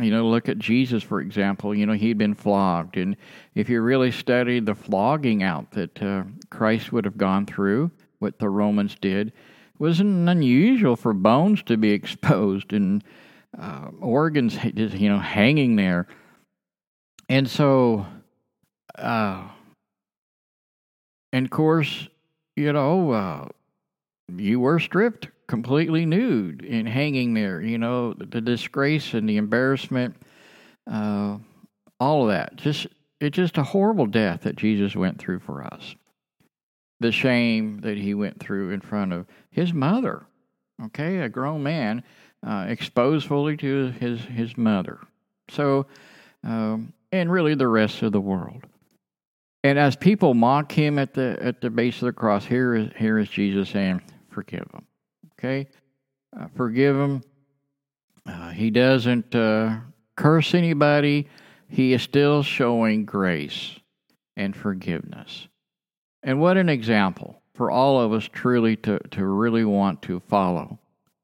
you 0.00 0.10
know, 0.10 0.26
look 0.26 0.48
at 0.48 0.58
Jesus, 0.58 1.02
for 1.02 1.20
example. 1.20 1.74
You 1.74 1.84
know, 1.84 1.92
he'd 1.92 2.16
been 2.16 2.34
flogged. 2.34 2.96
And 2.96 3.18
if 3.54 3.68
you 3.68 3.82
really 3.82 4.10
study 4.10 4.60
the 4.60 4.74
flogging 4.74 5.42
out 5.42 5.70
that 5.72 6.02
uh, 6.02 6.24
Christ 6.48 6.90
would 6.90 7.04
have 7.04 7.18
gone 7.18 7.44
through, 7.44 7.90
what 8.18 8.38
the 8.38 8.48
Romans 8.48 8.96
did, 8.98 9.32
wasn't 9.78 10.26
unusual 10.26 10.96
for 10.96 11.12
bones 11.12 11.62
to 11.64 11.76
be 11.76 11.90
exposed 11.92 12.72
and 12.72 13.04
uh, 13.60 13.88
organs, 14.00 14.56
you 14.74 15.10
know, 15.10 15.18
hanging 15.18 15.76
there. 15.76 16.06
And 17.28 17.46
so, 17.46 18.06
uh, 18.96 19.48
and 21.34 21.46
of 21.46 21.50
course, 21.50 22.08
you 22.54 22.72
know, 22.72 23.10
uh, 23.10 23.48
you 24.36 24.60
were 24.60 24.78
stripped 24.78 25.26
completely 25.48 26.06
nude 26.06 26.64
and 26.64 26.88
hanging 26.88 27.34
there. 27.34 27.60
You 27.60 27.76
know, 27.76 28.12
the 28.12 28.40
disgrace 28.40 29.14
and 29.14 29.28
the 29.28 29.36
embarrassment, 29.36 30.14
uh, 30.88 31.38
all 31.98 32.22
of 32.22 32.28
that. 32.28 32.54
Just 32.54 32.86
it's 33.18 33.34
just 33.34 33.58
a 33.58 33.64
horrible 33.64 34.06
death 34.06 34.42
that 34.42 34.54
Jesus 34.54 34.94
went 34.94 35.18
through 35.18 35.40
for 35.40 35.64
us. 35.64 35.96
The 37.00 37.10
shame 37.10 37.80
that 37.80 37.98
he 37.98 38.14
went 38.14 38.38
through 38.38 38.70
in 38.70 38.80
front 38.80 39.12
of 39.12 39.26
his 39.50 39.72
mother. 39.72 40.26
Okay, 40.84 41.18
a 41.18 41.28
grown 41.28 41.64
man 41.64 42.04
uh, 42.46 42.66
exposed 42.68 43.26
fully 43.26 43.56
to 43.56 43.90
his 43.98 44.20
his 44.20 44.56
mother. 44.56 45.00
So, 45.50 45.86
um, 46.44 46.92
and 47.10 47.32
really 47.32 47.56
the 47.56 47.66
rest 47.66 48.02
of 48.02 48.12
the 48.12 48.20
world. 48.20 48.66
And 49.64 49.78
as 49.78 49.96
people 49.96 50.34
mock 50.34 50.70
him 50.70 50.98
at 50.98 51.14
the 51.14 51.36
at 51.40 51.60
the 51.60 51.70
base 51.70 51.96
of 51.96 52.06
the 52.06 52.12
cross, 52.12 52.44
here 52.44 52.74
is 52.74 52.90
here 52.96 53.18
is 53.18 53.28
Jesus 53.28 53.70
saying, 53.70 54.02
"Forgive 54.30 54.68
them." 54.70 54.86
Okay? 55.38 55.66
Uh, 56.38 56.46
forgive 56.54 56.94
him. 56.94 57.22
Uh, 58.26 58.50
he 58.50 58.70
doesn't 58.70 59.34
uh, 59.34 59.78
curse 60.16 60.54
anybody. 60.54 61.28
He 61.68 61.92
is 61.92 62.02
still 62.02 62.42
showing 62.42 63.04
grace 63.04 63.78
and 64.36 64.54
forgiveness. 64.54 65.48
And 66.22 66.40
what 66.40 66.56
an 66.56 66.68
example 66.68 67.42
for 67.54 67.70
all 67.70 68.00
of 68.00 68.12
us 68.12 68.28
truly 68.32 68.76
to, 68.76 68.98
to 69.10 69.24
really 69.24 69.64
want 69.64 70.02
to 70.02 70.20
follow 70.20 70.78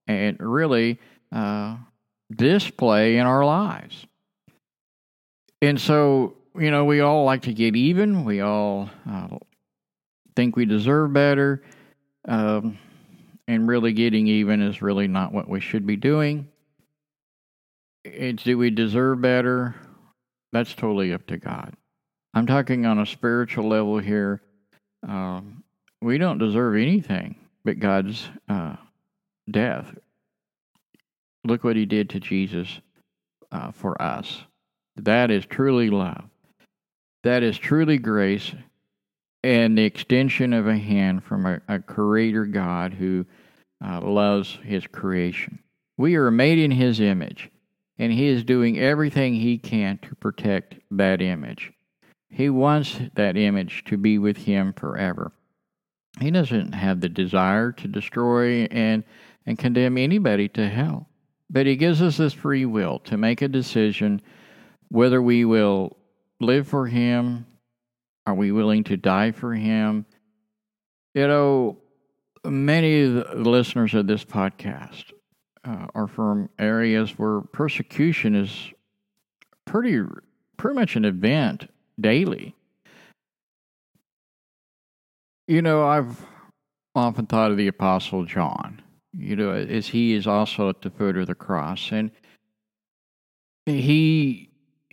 and 0.07 0.37
really 0.41 0.99
uh, 1.33 1.77
display 2.35 3.17
in 3.17 3.27
our 3.27 3.45
lives. 3.45 4.07
And 5.63 5.81
so, 5.81 6.37
you 6.57 6.71
know, 6.71 6.85
we 6.85 7.01
all 7.01 7.25
like 7.25 7.43
to 7.43 7.53
get 7.53 7.77
even. 7.77 8.25
We 8.25 8.41
all 8.41 8.91
uh, 9.09 9.29
think 10.37 10.57
we 10.57 10.65
deserve 10.65 11.13
better. 11.13 11.63
Um, 12.27 12.79
and 13.49 13.67
really 13.67 13.93
getting 13.93 14.27
even 14.29 14.63
is 14.63 14.81
really 14.81 15.09
not 15.09 15.33
what 15.33 15.49
we 15.49 15.61
should 15.61 15.87
be 15.87 15.97
doing. 15.97 16.49
It's 18.05 18.45
do 18.45 18.57
we 18.57 18.71
deserve 18.71 19.21
better? 19.21 19.75
That's 20.53 20.75
totally 20.75 21.13
up 21.13 21.27
to 21.27 21.37
God. 21.37 21.75
I'm 22.33 22.47
talking 22.47 22.87
on 22.87 23.01
a 23.01 23.07
spiritual 23.07 23.69
level 23.69 23.99
here. 23.99 24.41
Um, 25.07 25.65
we 26.01 26.17
don't 26.19 26.39
deserve 26.39 26.77
anything 26.77 27.37
but 27.65 27.79
God's 27.79 28.29
uh, 28.49 28.77
death. 29.51 29.95
Look 31.45 31.65
what 31.65 31.77
He 31.77 31.87
did 31.87 32.11
to 32.11 32.21
Jesus 32.21 32.81
uh, 33.51 33.73
for 33.73 34.01
us. 34.01 34.45
That 34.97 35.31
is 35.31 35.47
truly 35.47 35.91
love. 35.91 36.25
That 37.23 37.43
is 37.43 37.59
truly 37.59 37.99
grace 37.99 38.53
and 39.43 39.77
the 39.77 39.85
extension 39.85 40.53
of 40.53 40.67
a 40.67 40.77
hand 40.77 41.25
from 41.25 41.47
a, 41.47 41.61
a 41.69 41.79
creator 41.79 42.47
God 42.47 42.95
who 42.95 43.27
uh, 43.85 44.01
loves 44.01 44.59
his 44.63 44.87
creation. 44.87 45.59
We 45.97 46.17
are 46.17 46.31
made 46.31 46.59
in 46.59 46.71
his 46.71 47.01
image, 47.01 47.51
and 47.99 48.13
he 48.13 48.27
is 48.27 48.45
doing 48.45 48.79
everything 48.79 49.35
he 49.35 49.59
can 49.59 49.99
to 49.99 50.15
protect 50.15 50.77
that 50.91 51.21
image. 51.21 51.73
He 52.29 52.49
wants 52.49 52.99
that 53.15 53.37
image 53.37 53.85
to 53.87 53.97
be 53.97 54.19
with 54.19 54.39
him 54.39 54.73
forever. 54.73 55.33
He 56.21 56.31
doesn't 56.31 56.73
have 56.73 57.01
the 57.01 57.09
desire 57.09 57.73
to 57.73 57.89
destroy 57.89 58.65
and, 58.65 59.05
and 59.47 59.59
condemn 59.59 59.99
anybody 59.99 60.49
to 60.51 60.69
hell, 60.69 61.09
but 61.49 61.67
he 61.67 61.77
gives 61.77 62.01
us 62.03 62.17
this 62.17 62.33
free 62.33 62.65
will 62.65 62.99
to 63.01 63.17
make 63.17 63.43
a 63.43 63.49
decision 63.49 64.21
whether 64.89 65.23
we 65.23 65.45
will 65.45 65.97
live 66.41 66.67
for 66.67 66.87
him, 66.87 67.47
are 68.27 68.35
we 68.35 68.51
willing 68.53 68.85
to 68.85 68.97
die 68.97 69.31
for 69.31 69.55
him? 69.55 70.07
You 71.15 71.27
know, 71.29 71.79
many 72.45 73.03
of 73.03 73.15
the 73.15 73.51
listeners 73.51 73.95
of 73.95 74.07
this 74.07 74.25
podcast 74.25 75.13
uh, 75.65 75.87
are 75.95 76.07
from 76.07 76.49
areas 76.59 77.19
where 77.19 77.41
persecution 77.41 78.35
is 78.35 78.73
pretty 79.67 80.03
pretty 80.57 80.75
much 80.79 80.97
an 80.97 81.05
event 81.05 81.71
daily. 82.01 82.55
You 85.49 85.63
know, 85.63 85.87
I've 85.87 86.25
often 86.95 87.27
thought 87.27 87.51
of 87.51 87.57
the 87.57 87.67
Apostle 87.69 88.25
John. 88.25 88.83
you 89.13 89.35
know, 89.37 89.51
as 89.53 89.89
he 89.89 90.15
is 90.15 90.27
also 90.27 90.69
at 90.69 90.83
the 90.83 90.91
foot 90.91 91.17
of 91.17 91.27
the 91.27 91.35
cross. 91.35 91.91
And 91.91 92.11
he 93.67 94.50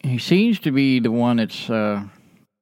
he 0.07 0.17
seems 0.17 0.59
to 0.59 0.71
be 0.71 0.99
the 0.99 1.11
one 1.11 1.37
that's 1.37 1.69
uh, 1.69 2.03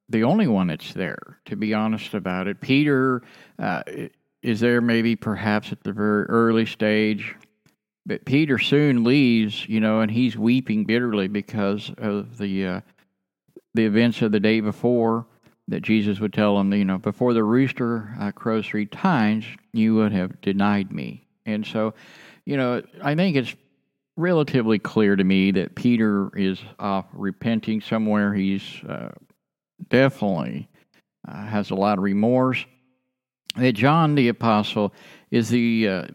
the 0.08 0.24
only 0.24 0.46
one 0.46 0.68
that's 0.68 0.92
there, 0.92 1.38
to 1.46 1.56
be 1.56 1.74
honest 1.74 2.14
about 2.14 2.46
it. 2.46 2.60
Peter 2.60 3.22
uh, 3.58 3.82
is 4.42 4.60
there 4.60 4.80
maybe 4.80 5.16
perhaps 5.16 5.72
at 5.72 5.82
the 5.82 5.92
very 5.92 6.24
early 6.24 6.66
stage, 6.66 7.34
but 8.04 8.24
Peter 8.24 8.58
soon 8.58 9.04
leaves, 9.04 9.68
you 9.68 9.80
know, 9.80 10.00
and 10.00 10.10
he's 10.10 10.36
weeping 10.36 10.84
bitterly 10.84 11.28
because 11.28 11.90
of 11.98 12.38
the 12.38 12.66
uh, 12.66 12.80
the 13.74 13.84
events 13.84 14.22
of 14.22 14.32
the 14.32 14.40
day 14.40 14.60
before 14.60 15.26
that 15.68 15.82
Jesus 15.82 16.20
would 16.20 16.32
tell 16.32 16.58
him, 16.58 16.72
you 16.72 16.84
know, 16.84 16.98
before 16.98 17.34
the 17.34 17.44
rooster 17.44 18.14
uh, 18.20 18.30
crows 18.30 18.66
three 18.66 18.86
times, 18.86 19.44
you 19.72 19.94
would 19.96 20.12
have 20.12 20.40
denied 20.40 20.92
me. 20.92 21.26
And 21.44 21.66
so, 21.66 21.92
you 22.44 22.56
know, 22.56 22.82
I 23.02 23.14
think 23.14 23.36
it's 23.36 23.54
relatively 24.16 24.78
clear 24.78 25.14
to 25.14 25.24
me 25.24 25.50
that 25.52 25.74
Peter 25.74 26.30
is 26.36 26.58
off 26.78 27.06
repenting 27.12 27.80
somewhere. 27.80 28.32
He's 28.32 28.62
uh, 28.88 29.10
definitely 29.88 30.68
uh, 31.28 31.44
has 31.44 31.70
a 31.70 31.74
lot 31.74 31.98
of 31.98 32.04
remorse. 32.04 32.64
That 33.56 33.72
John 33.72 34.14
the 34.14 34.28
apostle 34.28 34.92
is 35.30 35.48
the, 35.48 35.88
uh, 35.88 36.06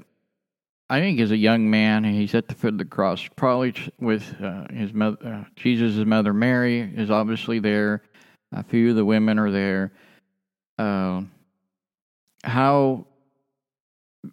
I 0.90 1.00
think, 1.00 1.20
is 1.20 1.32
a 1.32 1.38
young 1.38 1.70
man. 1.70 2.04
He's 2.04 2.36
at 2.36 2.48
the 2.48 2.56
foot 2.56 2.74
of 2.74 2.78
the 2.78 2.86
cross, 2.86 3.28
probably 3.36 3.74
with 4.00 4.36
uh, 4.42 4.66
his 4.72 4.94
mother, 4.94 5.18
uh, 5.26 5.44
Jesus' 5.56 6.06
mother 6.06 6.34
Mary 6.34 6.82
is 6.82 7.10
obviously 7.10 7.60
there. 7.60 8.04
A 8.52 8.64
few 8.64 8.90
of 8.90 8.96
the 8.96 9.06
women 9.06 9.40
are 9.40 9.52
there. 9.52 9.92
Uh, 10.78 11.22
how 12.44 13.06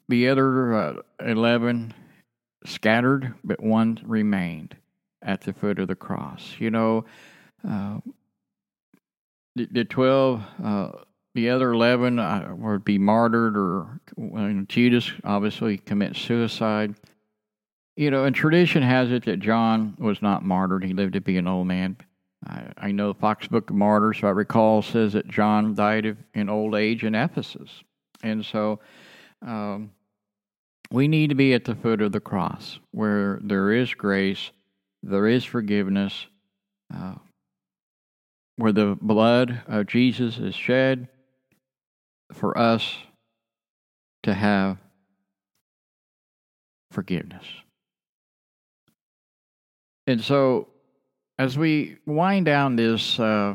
the 0.09 0.28
other 0.28 0.74
uh, 0.74 0.94
eleven 1.20 1.94
scattered, 2.64 3.34
but 3.44 3.62
one 3.62 3.98
remained 4.04 4.76
at 5.22 5.42
the 5.42 5.52
foot 5.52 5.78
of 5.78 5.88
the 5.88 5.94
cross. 5.94 6.54
You 6.58 6.70
know, 6.70 7.04
uh, 7.68 7.98
the, 9.56 9.68
the, 9.70 9.84
12, 9.84 10.42
uh, 10.62 10.90
the 11.34 11.50
other 11.50 11.72
11 11.72 12.18
uh, 12.18 12.54
would 12.56 12.84
be 12.84 12.98
martyred, 12.98 13.56
or 13.56 14.00
Judas 14.68 15.12
obviously 15.24 15.78
commits 15.78 16.20
suicide. 16.20 16.94
You 17.96 18.12
know, 18.12 18.24
and 18.24 18.34
tradition 18.34 18.82
has 18.82 19.10
it 19.10 19.24
that 19.24 19.40
John 19.40 19.96
was 19.98 20.22
not 20.22 20.44
martyred. 20.44 20.84
He 20.84 20.92
lived 20.92 21.14
to 21.14 21.20
be 21.20 21.36
an 21.36 21.48
old 21.48 21.66
man. 21.66 21.96
I, 22.46 22.62
I 22.78 22.92
know 22.92 23.12
the 23.12 23.18
Foxe 23.18 23.48
Book 23.48 23.70
of 23.70 23.76
Martyrs, 23.76 24.18
if 24.18 24.24
I 24.24 24.30
recall, 24.30 24.82
says 24.82 25.14
that 25.14 25.26
John 25.26 25.74
died 25.74 26.06
of, 26.06 26.16
in 26.34 26.48
old 26.48 26.76
age 26.76 27.02
in 27.02 27.16
Ephesus. 27.16 27.82
And 28.22 28.44
so, 28.44 28.78
um, 29.44 29.90
we 30.90 31.09
need 31.09 31.29
to 31.29 31.35
be 31.35 31.53
at 31.53 31.64
the 31.64 31.74
foot 31.74 32.01
of 32.01 32.12
the 32.12 32.20
cross 32.20 32.79
where 32.92 33.38
there 33.42 33.72
is 33.72 33.92
grace, 33.94 34.51
there 35.03 35.27
is 35.27 35.44
forgiveness, 35.44 36.27
uh, 36.94 37.14
where 38.57 38.72
the 38.72 38.96
blood 39.01 39.62
of 39.66 39.87
Jesus 39.87 40.38
is 40.38 40.55
shed 40.55 41.09
for 42.33 42.57
us 42.57 42.96
to 44.22 44.35
have 44.35 44.79
forgiveness. 46.90 47.44
And 50.07 50.22
so, 50.22 50.68
as 51.38 51.57
we 51.59 51.98
wind 52.07 52.46
down 52.46 52.77
this 52.77 53.20
uh, 53.20 53.55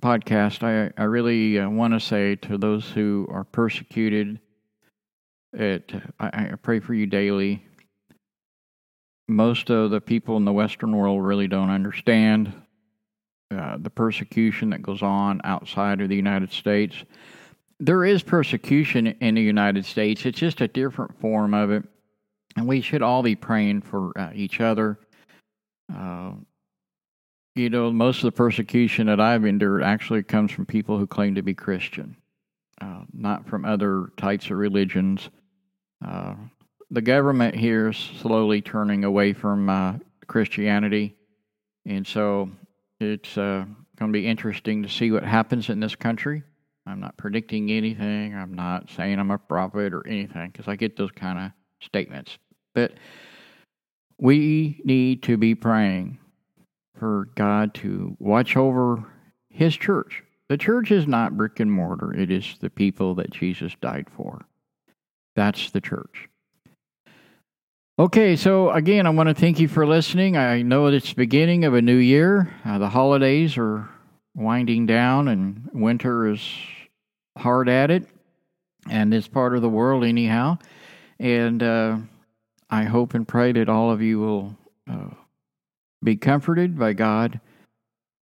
podcast, 0.00 0.62
I, 0.62 0.92
I 1.00 1.04
really 1.04 1.58
uh, 1.58 1.68
want 1.68 1.92
to 1.92 2.00
say 2.00 2.36
to 2.36 2.56
those 2.56 2.88
who 2.88 3.26
are 3.30 3.44
persecuted, 3.44 4.40
it, 5.54 5.92
I, 6.18 6.50
I 6.52 6.54
pray 6.60 6.80
for 6.80 6.94
you 6.94 7.06
daily. 7.06 7.64
Most 9.28 9.70
of 9.70 9.90
the 9.90 10.00
people 10.00 10.36
in 10.36 10.44
the 10.44 10.52
Western 10.52 10.96
world 10.96 11.24
really 11.24 11.48
don't 11.48 11.70
understand 11.70 12.52
uh, 13.50 13.76
the 13.78 13.90
persecution 13.90 14.70
that 14.70 14.82
goes 14.82 15.02
on 15.02 15.40
outside 15.44 16.00
of 16.00 16.08
the 16.08 16.16
United 16.16 16.52
States. 16.52 16.96
There 17.80 18.04
is 18.04 18.22
persecution 18.22 19.06
in 19.06 19.34
the 19.34 19.42
United 19.42 19.84
States, 19.84 20.26
it's 20.26 20.38
just 20.38 20.60
a 20.60 20.68
different 20.68 21.18
form 21.20 21.54
of 21.54 21.70
it. 21.70 21.84
And 22.56 22.66
we 22.66 22.80
should 22.80 23.02
all 23.02 23.22
be 23.22 23.34
praying 23.34 23.82
for 23.82 24.16
uh, 24.18 24.30
each 24.34 24.60
other. 24.60 24.98
Uh, 25.92 26.32
you 27.54 27.70
know, 27.70 27.92
most 27.92 28.18
of 28.18 28.24
the 28.24 28.32
persecution 28.32 29.06
that 29.06 29.20
I've 29.20 29.44
endured 29.44 29.82
actually 29.82 30.22
comes 30.22 30.50
from 30.50 30.66
people 30.66 30.98
who 30.98 31.06
claim 31.06 31.34
to 31.36 31.42
be 31.42 31.54
Christian, 31.54 32.16
uh, 32.80 33.02
not 33.12 33.46
from 33.46 33.64
other 33.64 34.08
types 34.16 34.46
of 34.46 34.58
religions. 34.58 35.30
Uh, 36.04 36.34
the 36.90 37.00
government 37.00 37.54
here 37.54 37.88
is 37.88 37.96
slowly 37.96 38.60
turning 38.60 39.04
away 39.04 39.32
from 39.32 39.68
uh, 39.68 39.94
Christianity, 40.26 41.16
and 41.86 42.06
so 42.06 42.50
it's 43.00 43.36
uh, 43.38 43.64
going 43.98 44.12
to 44.12 44.18
be 44.18 44.26
interesting 44.26 44.82
to 44.82 44.88
see 44.88 45.10
what 45.10 45.24
happens 45.24 45.70
in 45.70 45.80
this 45.80 45.96
country. 45.96 46.42
I'm 46.86 47.00
not 47.00 47.16
predicting 47.16 47.70
anything. 47.70 48.34
I'm 48.34 48.52
not 48.52 48.90
saying 48.90 49.18
I'm 49.18 49.30
a 49.30 49.38
prophet 49.38 49.94
or 49.94 50.06
anything 50.06 50.50
because 50.50 50.68
I 50.68 50.76
get 50.76 50.96
those 50.96 51.10
kind 51.10 51.38
of 51.38 51.52
statements. 51.80 52.36
But 52.74 52.92
we 54.18 54.82
need 54.84 55.22
to 55.24 55.36
be 55.36 55.54
praying 55.54 56.18
for 56.98 57.30
God 57.34 57.74
to 57.74 58.16
watch 58.18 58.56
over 58.56 59.04
His 59.48 59.76
church. 59.76 60.22
The 60.48 60.58
church 60.58 60.90
is 60.90 61.06
not 61.06 61.36
brick 61.36 61.58
and 61.60 61.72
mortar, 61.72 62.12
it 62.12 62.30
is 62.30 62.56
the 62.60 62.70
people 62.70 63.14
that 63.14 63.30
Jesus 63.30 63.74
died 63.80 64.08
for. 64.14 64.44
That's 65.34 65.70
the 65.70 65.80
church. 65.80 66.28
Okay, 67.96 68.34
so 68.34 68.70
again, 68.70 69.06
I 69.06 69.10
want 69.10 69.28
to 69.28 69.34
thank 69.34 69.60
you 69.60 69.68
for 69.68 69.86
listening. 69.86 70.36
I 70.36 70.62
know 70.62 70.86
it's 70.86 71.10
the 71.10 71.14
beginning 71.14 71.64
of 71.64 71.74
a 71.74 71.82
new 71.82 71.96
year. 71.96 72.52
Uh, 72.64 72.78
the 72.78 72.88
holidays 72.88 73.56
are 73.56 73.88
winding 74.34 74.86
down, 74.86 75.28
and 75.28 75.68
winter 75.72 76.26
is 76.26 76.40
hard 77.38 77.68
at 77.68 77.92
it, 77.92 78.04
and 78.90 79.12
this 79.12 79.28
part 79.28 79.54
of 79.54 79.62
the 79.62 79.68
world, 79.68 80.04
anyhow. 80.04 80.58
And 81.20 81.62
uh, 81.62 81.98
I 82.68 82.82
hope 82.82 83.14
and 83.14 83.28
pray 83.28 83.52
that 83.52 83.68
all 83.68 83.92
of 83.92 84.02
you 84.02 84.18
will 84.18 84.56
uh, 84.90 85.10
be 86.02 86.16
comforted 86.16 86.76
by 86.76 86.94
God 86.94 87.40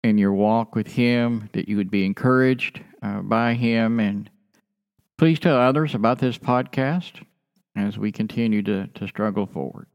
in 0.03 0.19
your 0.19 0.33
walk 0.33 0.75
with 0.75 0.89
Him, 0.89 1.49
that 1.53 1.69
you 1.69 1.77
would 1.77 1.93
be 1.93 2.05
encouraged 2.05 2.83
uh, 3.03 3.21
by 3.21 3.55
Him, 3.55 4.01
and 4.01 4.29
Please 5.17 5.39
tell 5.39 5.57
others 5.57 5.95
about 5.95 6.19
this 6.19 6.39
podcast 6.39 7.25
as 7.77 7.99
we 7.99 8.11
continue 8.13 8.63
to, 8.63 8.89
to 8.89 9.07
struggle 9.07 9.47
forward. 9.47 9.87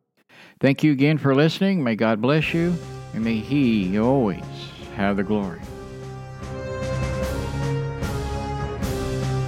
Thank 0.62 0.84
you 0.84 0.91
again 0.91 1.17
for 1.17 1.36
listening. 1.36 1.84
May 1.84 1.95
God 1.95 2.21
bless 2.21 2.53
you, 2.53 2.75
and 3.13 3.23
may 3.23 3.38
He 3.38 3.97
always 3.99 4.43
have 4.95 5.17
the 5.17 5.23
glory. 5.23 5.60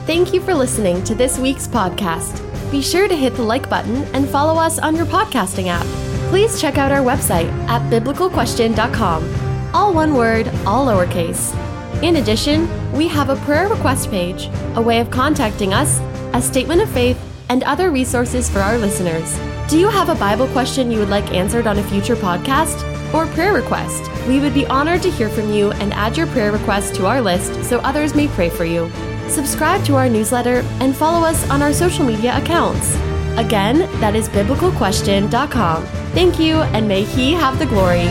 Thank 0.06 0.34
you 0.34 0.42
for 0.42 0.54
listening 0.54 1.04
to 1.06 1.16
this 1.16 1.40
week's 1.40 1.68
podcast. 1.68 2.42
Be 2.72 2.82
sure 2.82 3.08
to 3.08 3.16
hit 3.16 3.36
the 3.36 3.44
like 3.44 3.70
button 3.70 4.04
and 4.14 4.28
follow 4.28 4.60
us 4.60 4.80
on 4.80 4.96
your 4.96 5.06
podcasting 5.06 5.68
app. 5.68 5.86
Please 6.30 6.60
check 6.60 6.78
out 6.78 6.92
our 6.92 7.04
website 7.04 7.50
at 7.68 7.82
biblicalquestion.com. 7.92 9.74
All 9.74 9.94
one 9.94 10.14
word, 10.16 10.48
all 10.66 10.88
lowercase. 10.88 11.71
In 12.02 12.16
addition, 12.16 12.68
we 12.94 13.08
have 13.10 13.30
a 13.30 13.36
prayer 13.46 13.68
request 13.68 14.10
page, 14.10 14.50
a 14.76 14.82
way 14.82 15.00
of 15.00 15.12
contacting 15.12 15.72
us, 15.72 16.00
a 16.34 16.42
statement 16.42 16.82
of 16.82 16.90
faith, 16.90 17.20
and 17.50 17.62
other 17.64 17.92
resources 17.92 18.50
for 18.50 18.60
our 18.60 18.78
listeners. 18.78 19.38
Do 19.70 19.78
you 19.78 19.88
have 19.88 20.10
a 20.10 20.16
Bible 20.16 20.48
question 20.48 20.90
you 20.90 20.98
would 20.98 21.10
like 21.10 21.32
answered 21.32 21.68
on 21.68 21.78
a 21.78 21.84
future 21.84 22.16
podcast? 22.16 22.88
Or 23.14 23.28
prayer 23.34 23.54
request? 23.54 24.10
We 24.28 24.40
would 24.40 24.54
be 24.54 24.66
honored 24.66 25.04
to 25.04 25.12
hear 25.12 25.30
from 25.30 25.52
you 25.54 25.74
and 25.74 25.94
add 25.94 26.18
your 26.18 26.28
prayer 26.28 26.52
request 26.52 26.96
to 26.96 27.06
our 27.06 27.22
list 27.22 27.64
so 27.66 27.78
others 27.80 28.16
may 28.16 28.28
pray 28.30 28.50
for 28.50 28.66
you. 28.66 28.90
Subscribe 29.28 29.86
to 29.86 29.96
our 29.96 30.10
newsletter 30.10 30.64
and 30.80 30.96
follow 30.96 31.26
us 31.28 31.48
on 31.52 31.62
our 31.62 31.74
social 31.74 32.06
media 32.06 32.36
accounts. 32.38 32.96
Again, 33.38 33.80
that 34.00 34.16
is 34.16 34.28
biblicalquestion.com. 34.30 35.86
Thank 36.14 36.40
you, 36.40 36.56
and 36.56 36.88
may 36.88 37.04
He 37.04 37.34
have 37.34 37.60
the 37.60 37.66
glory. 37.68 38.08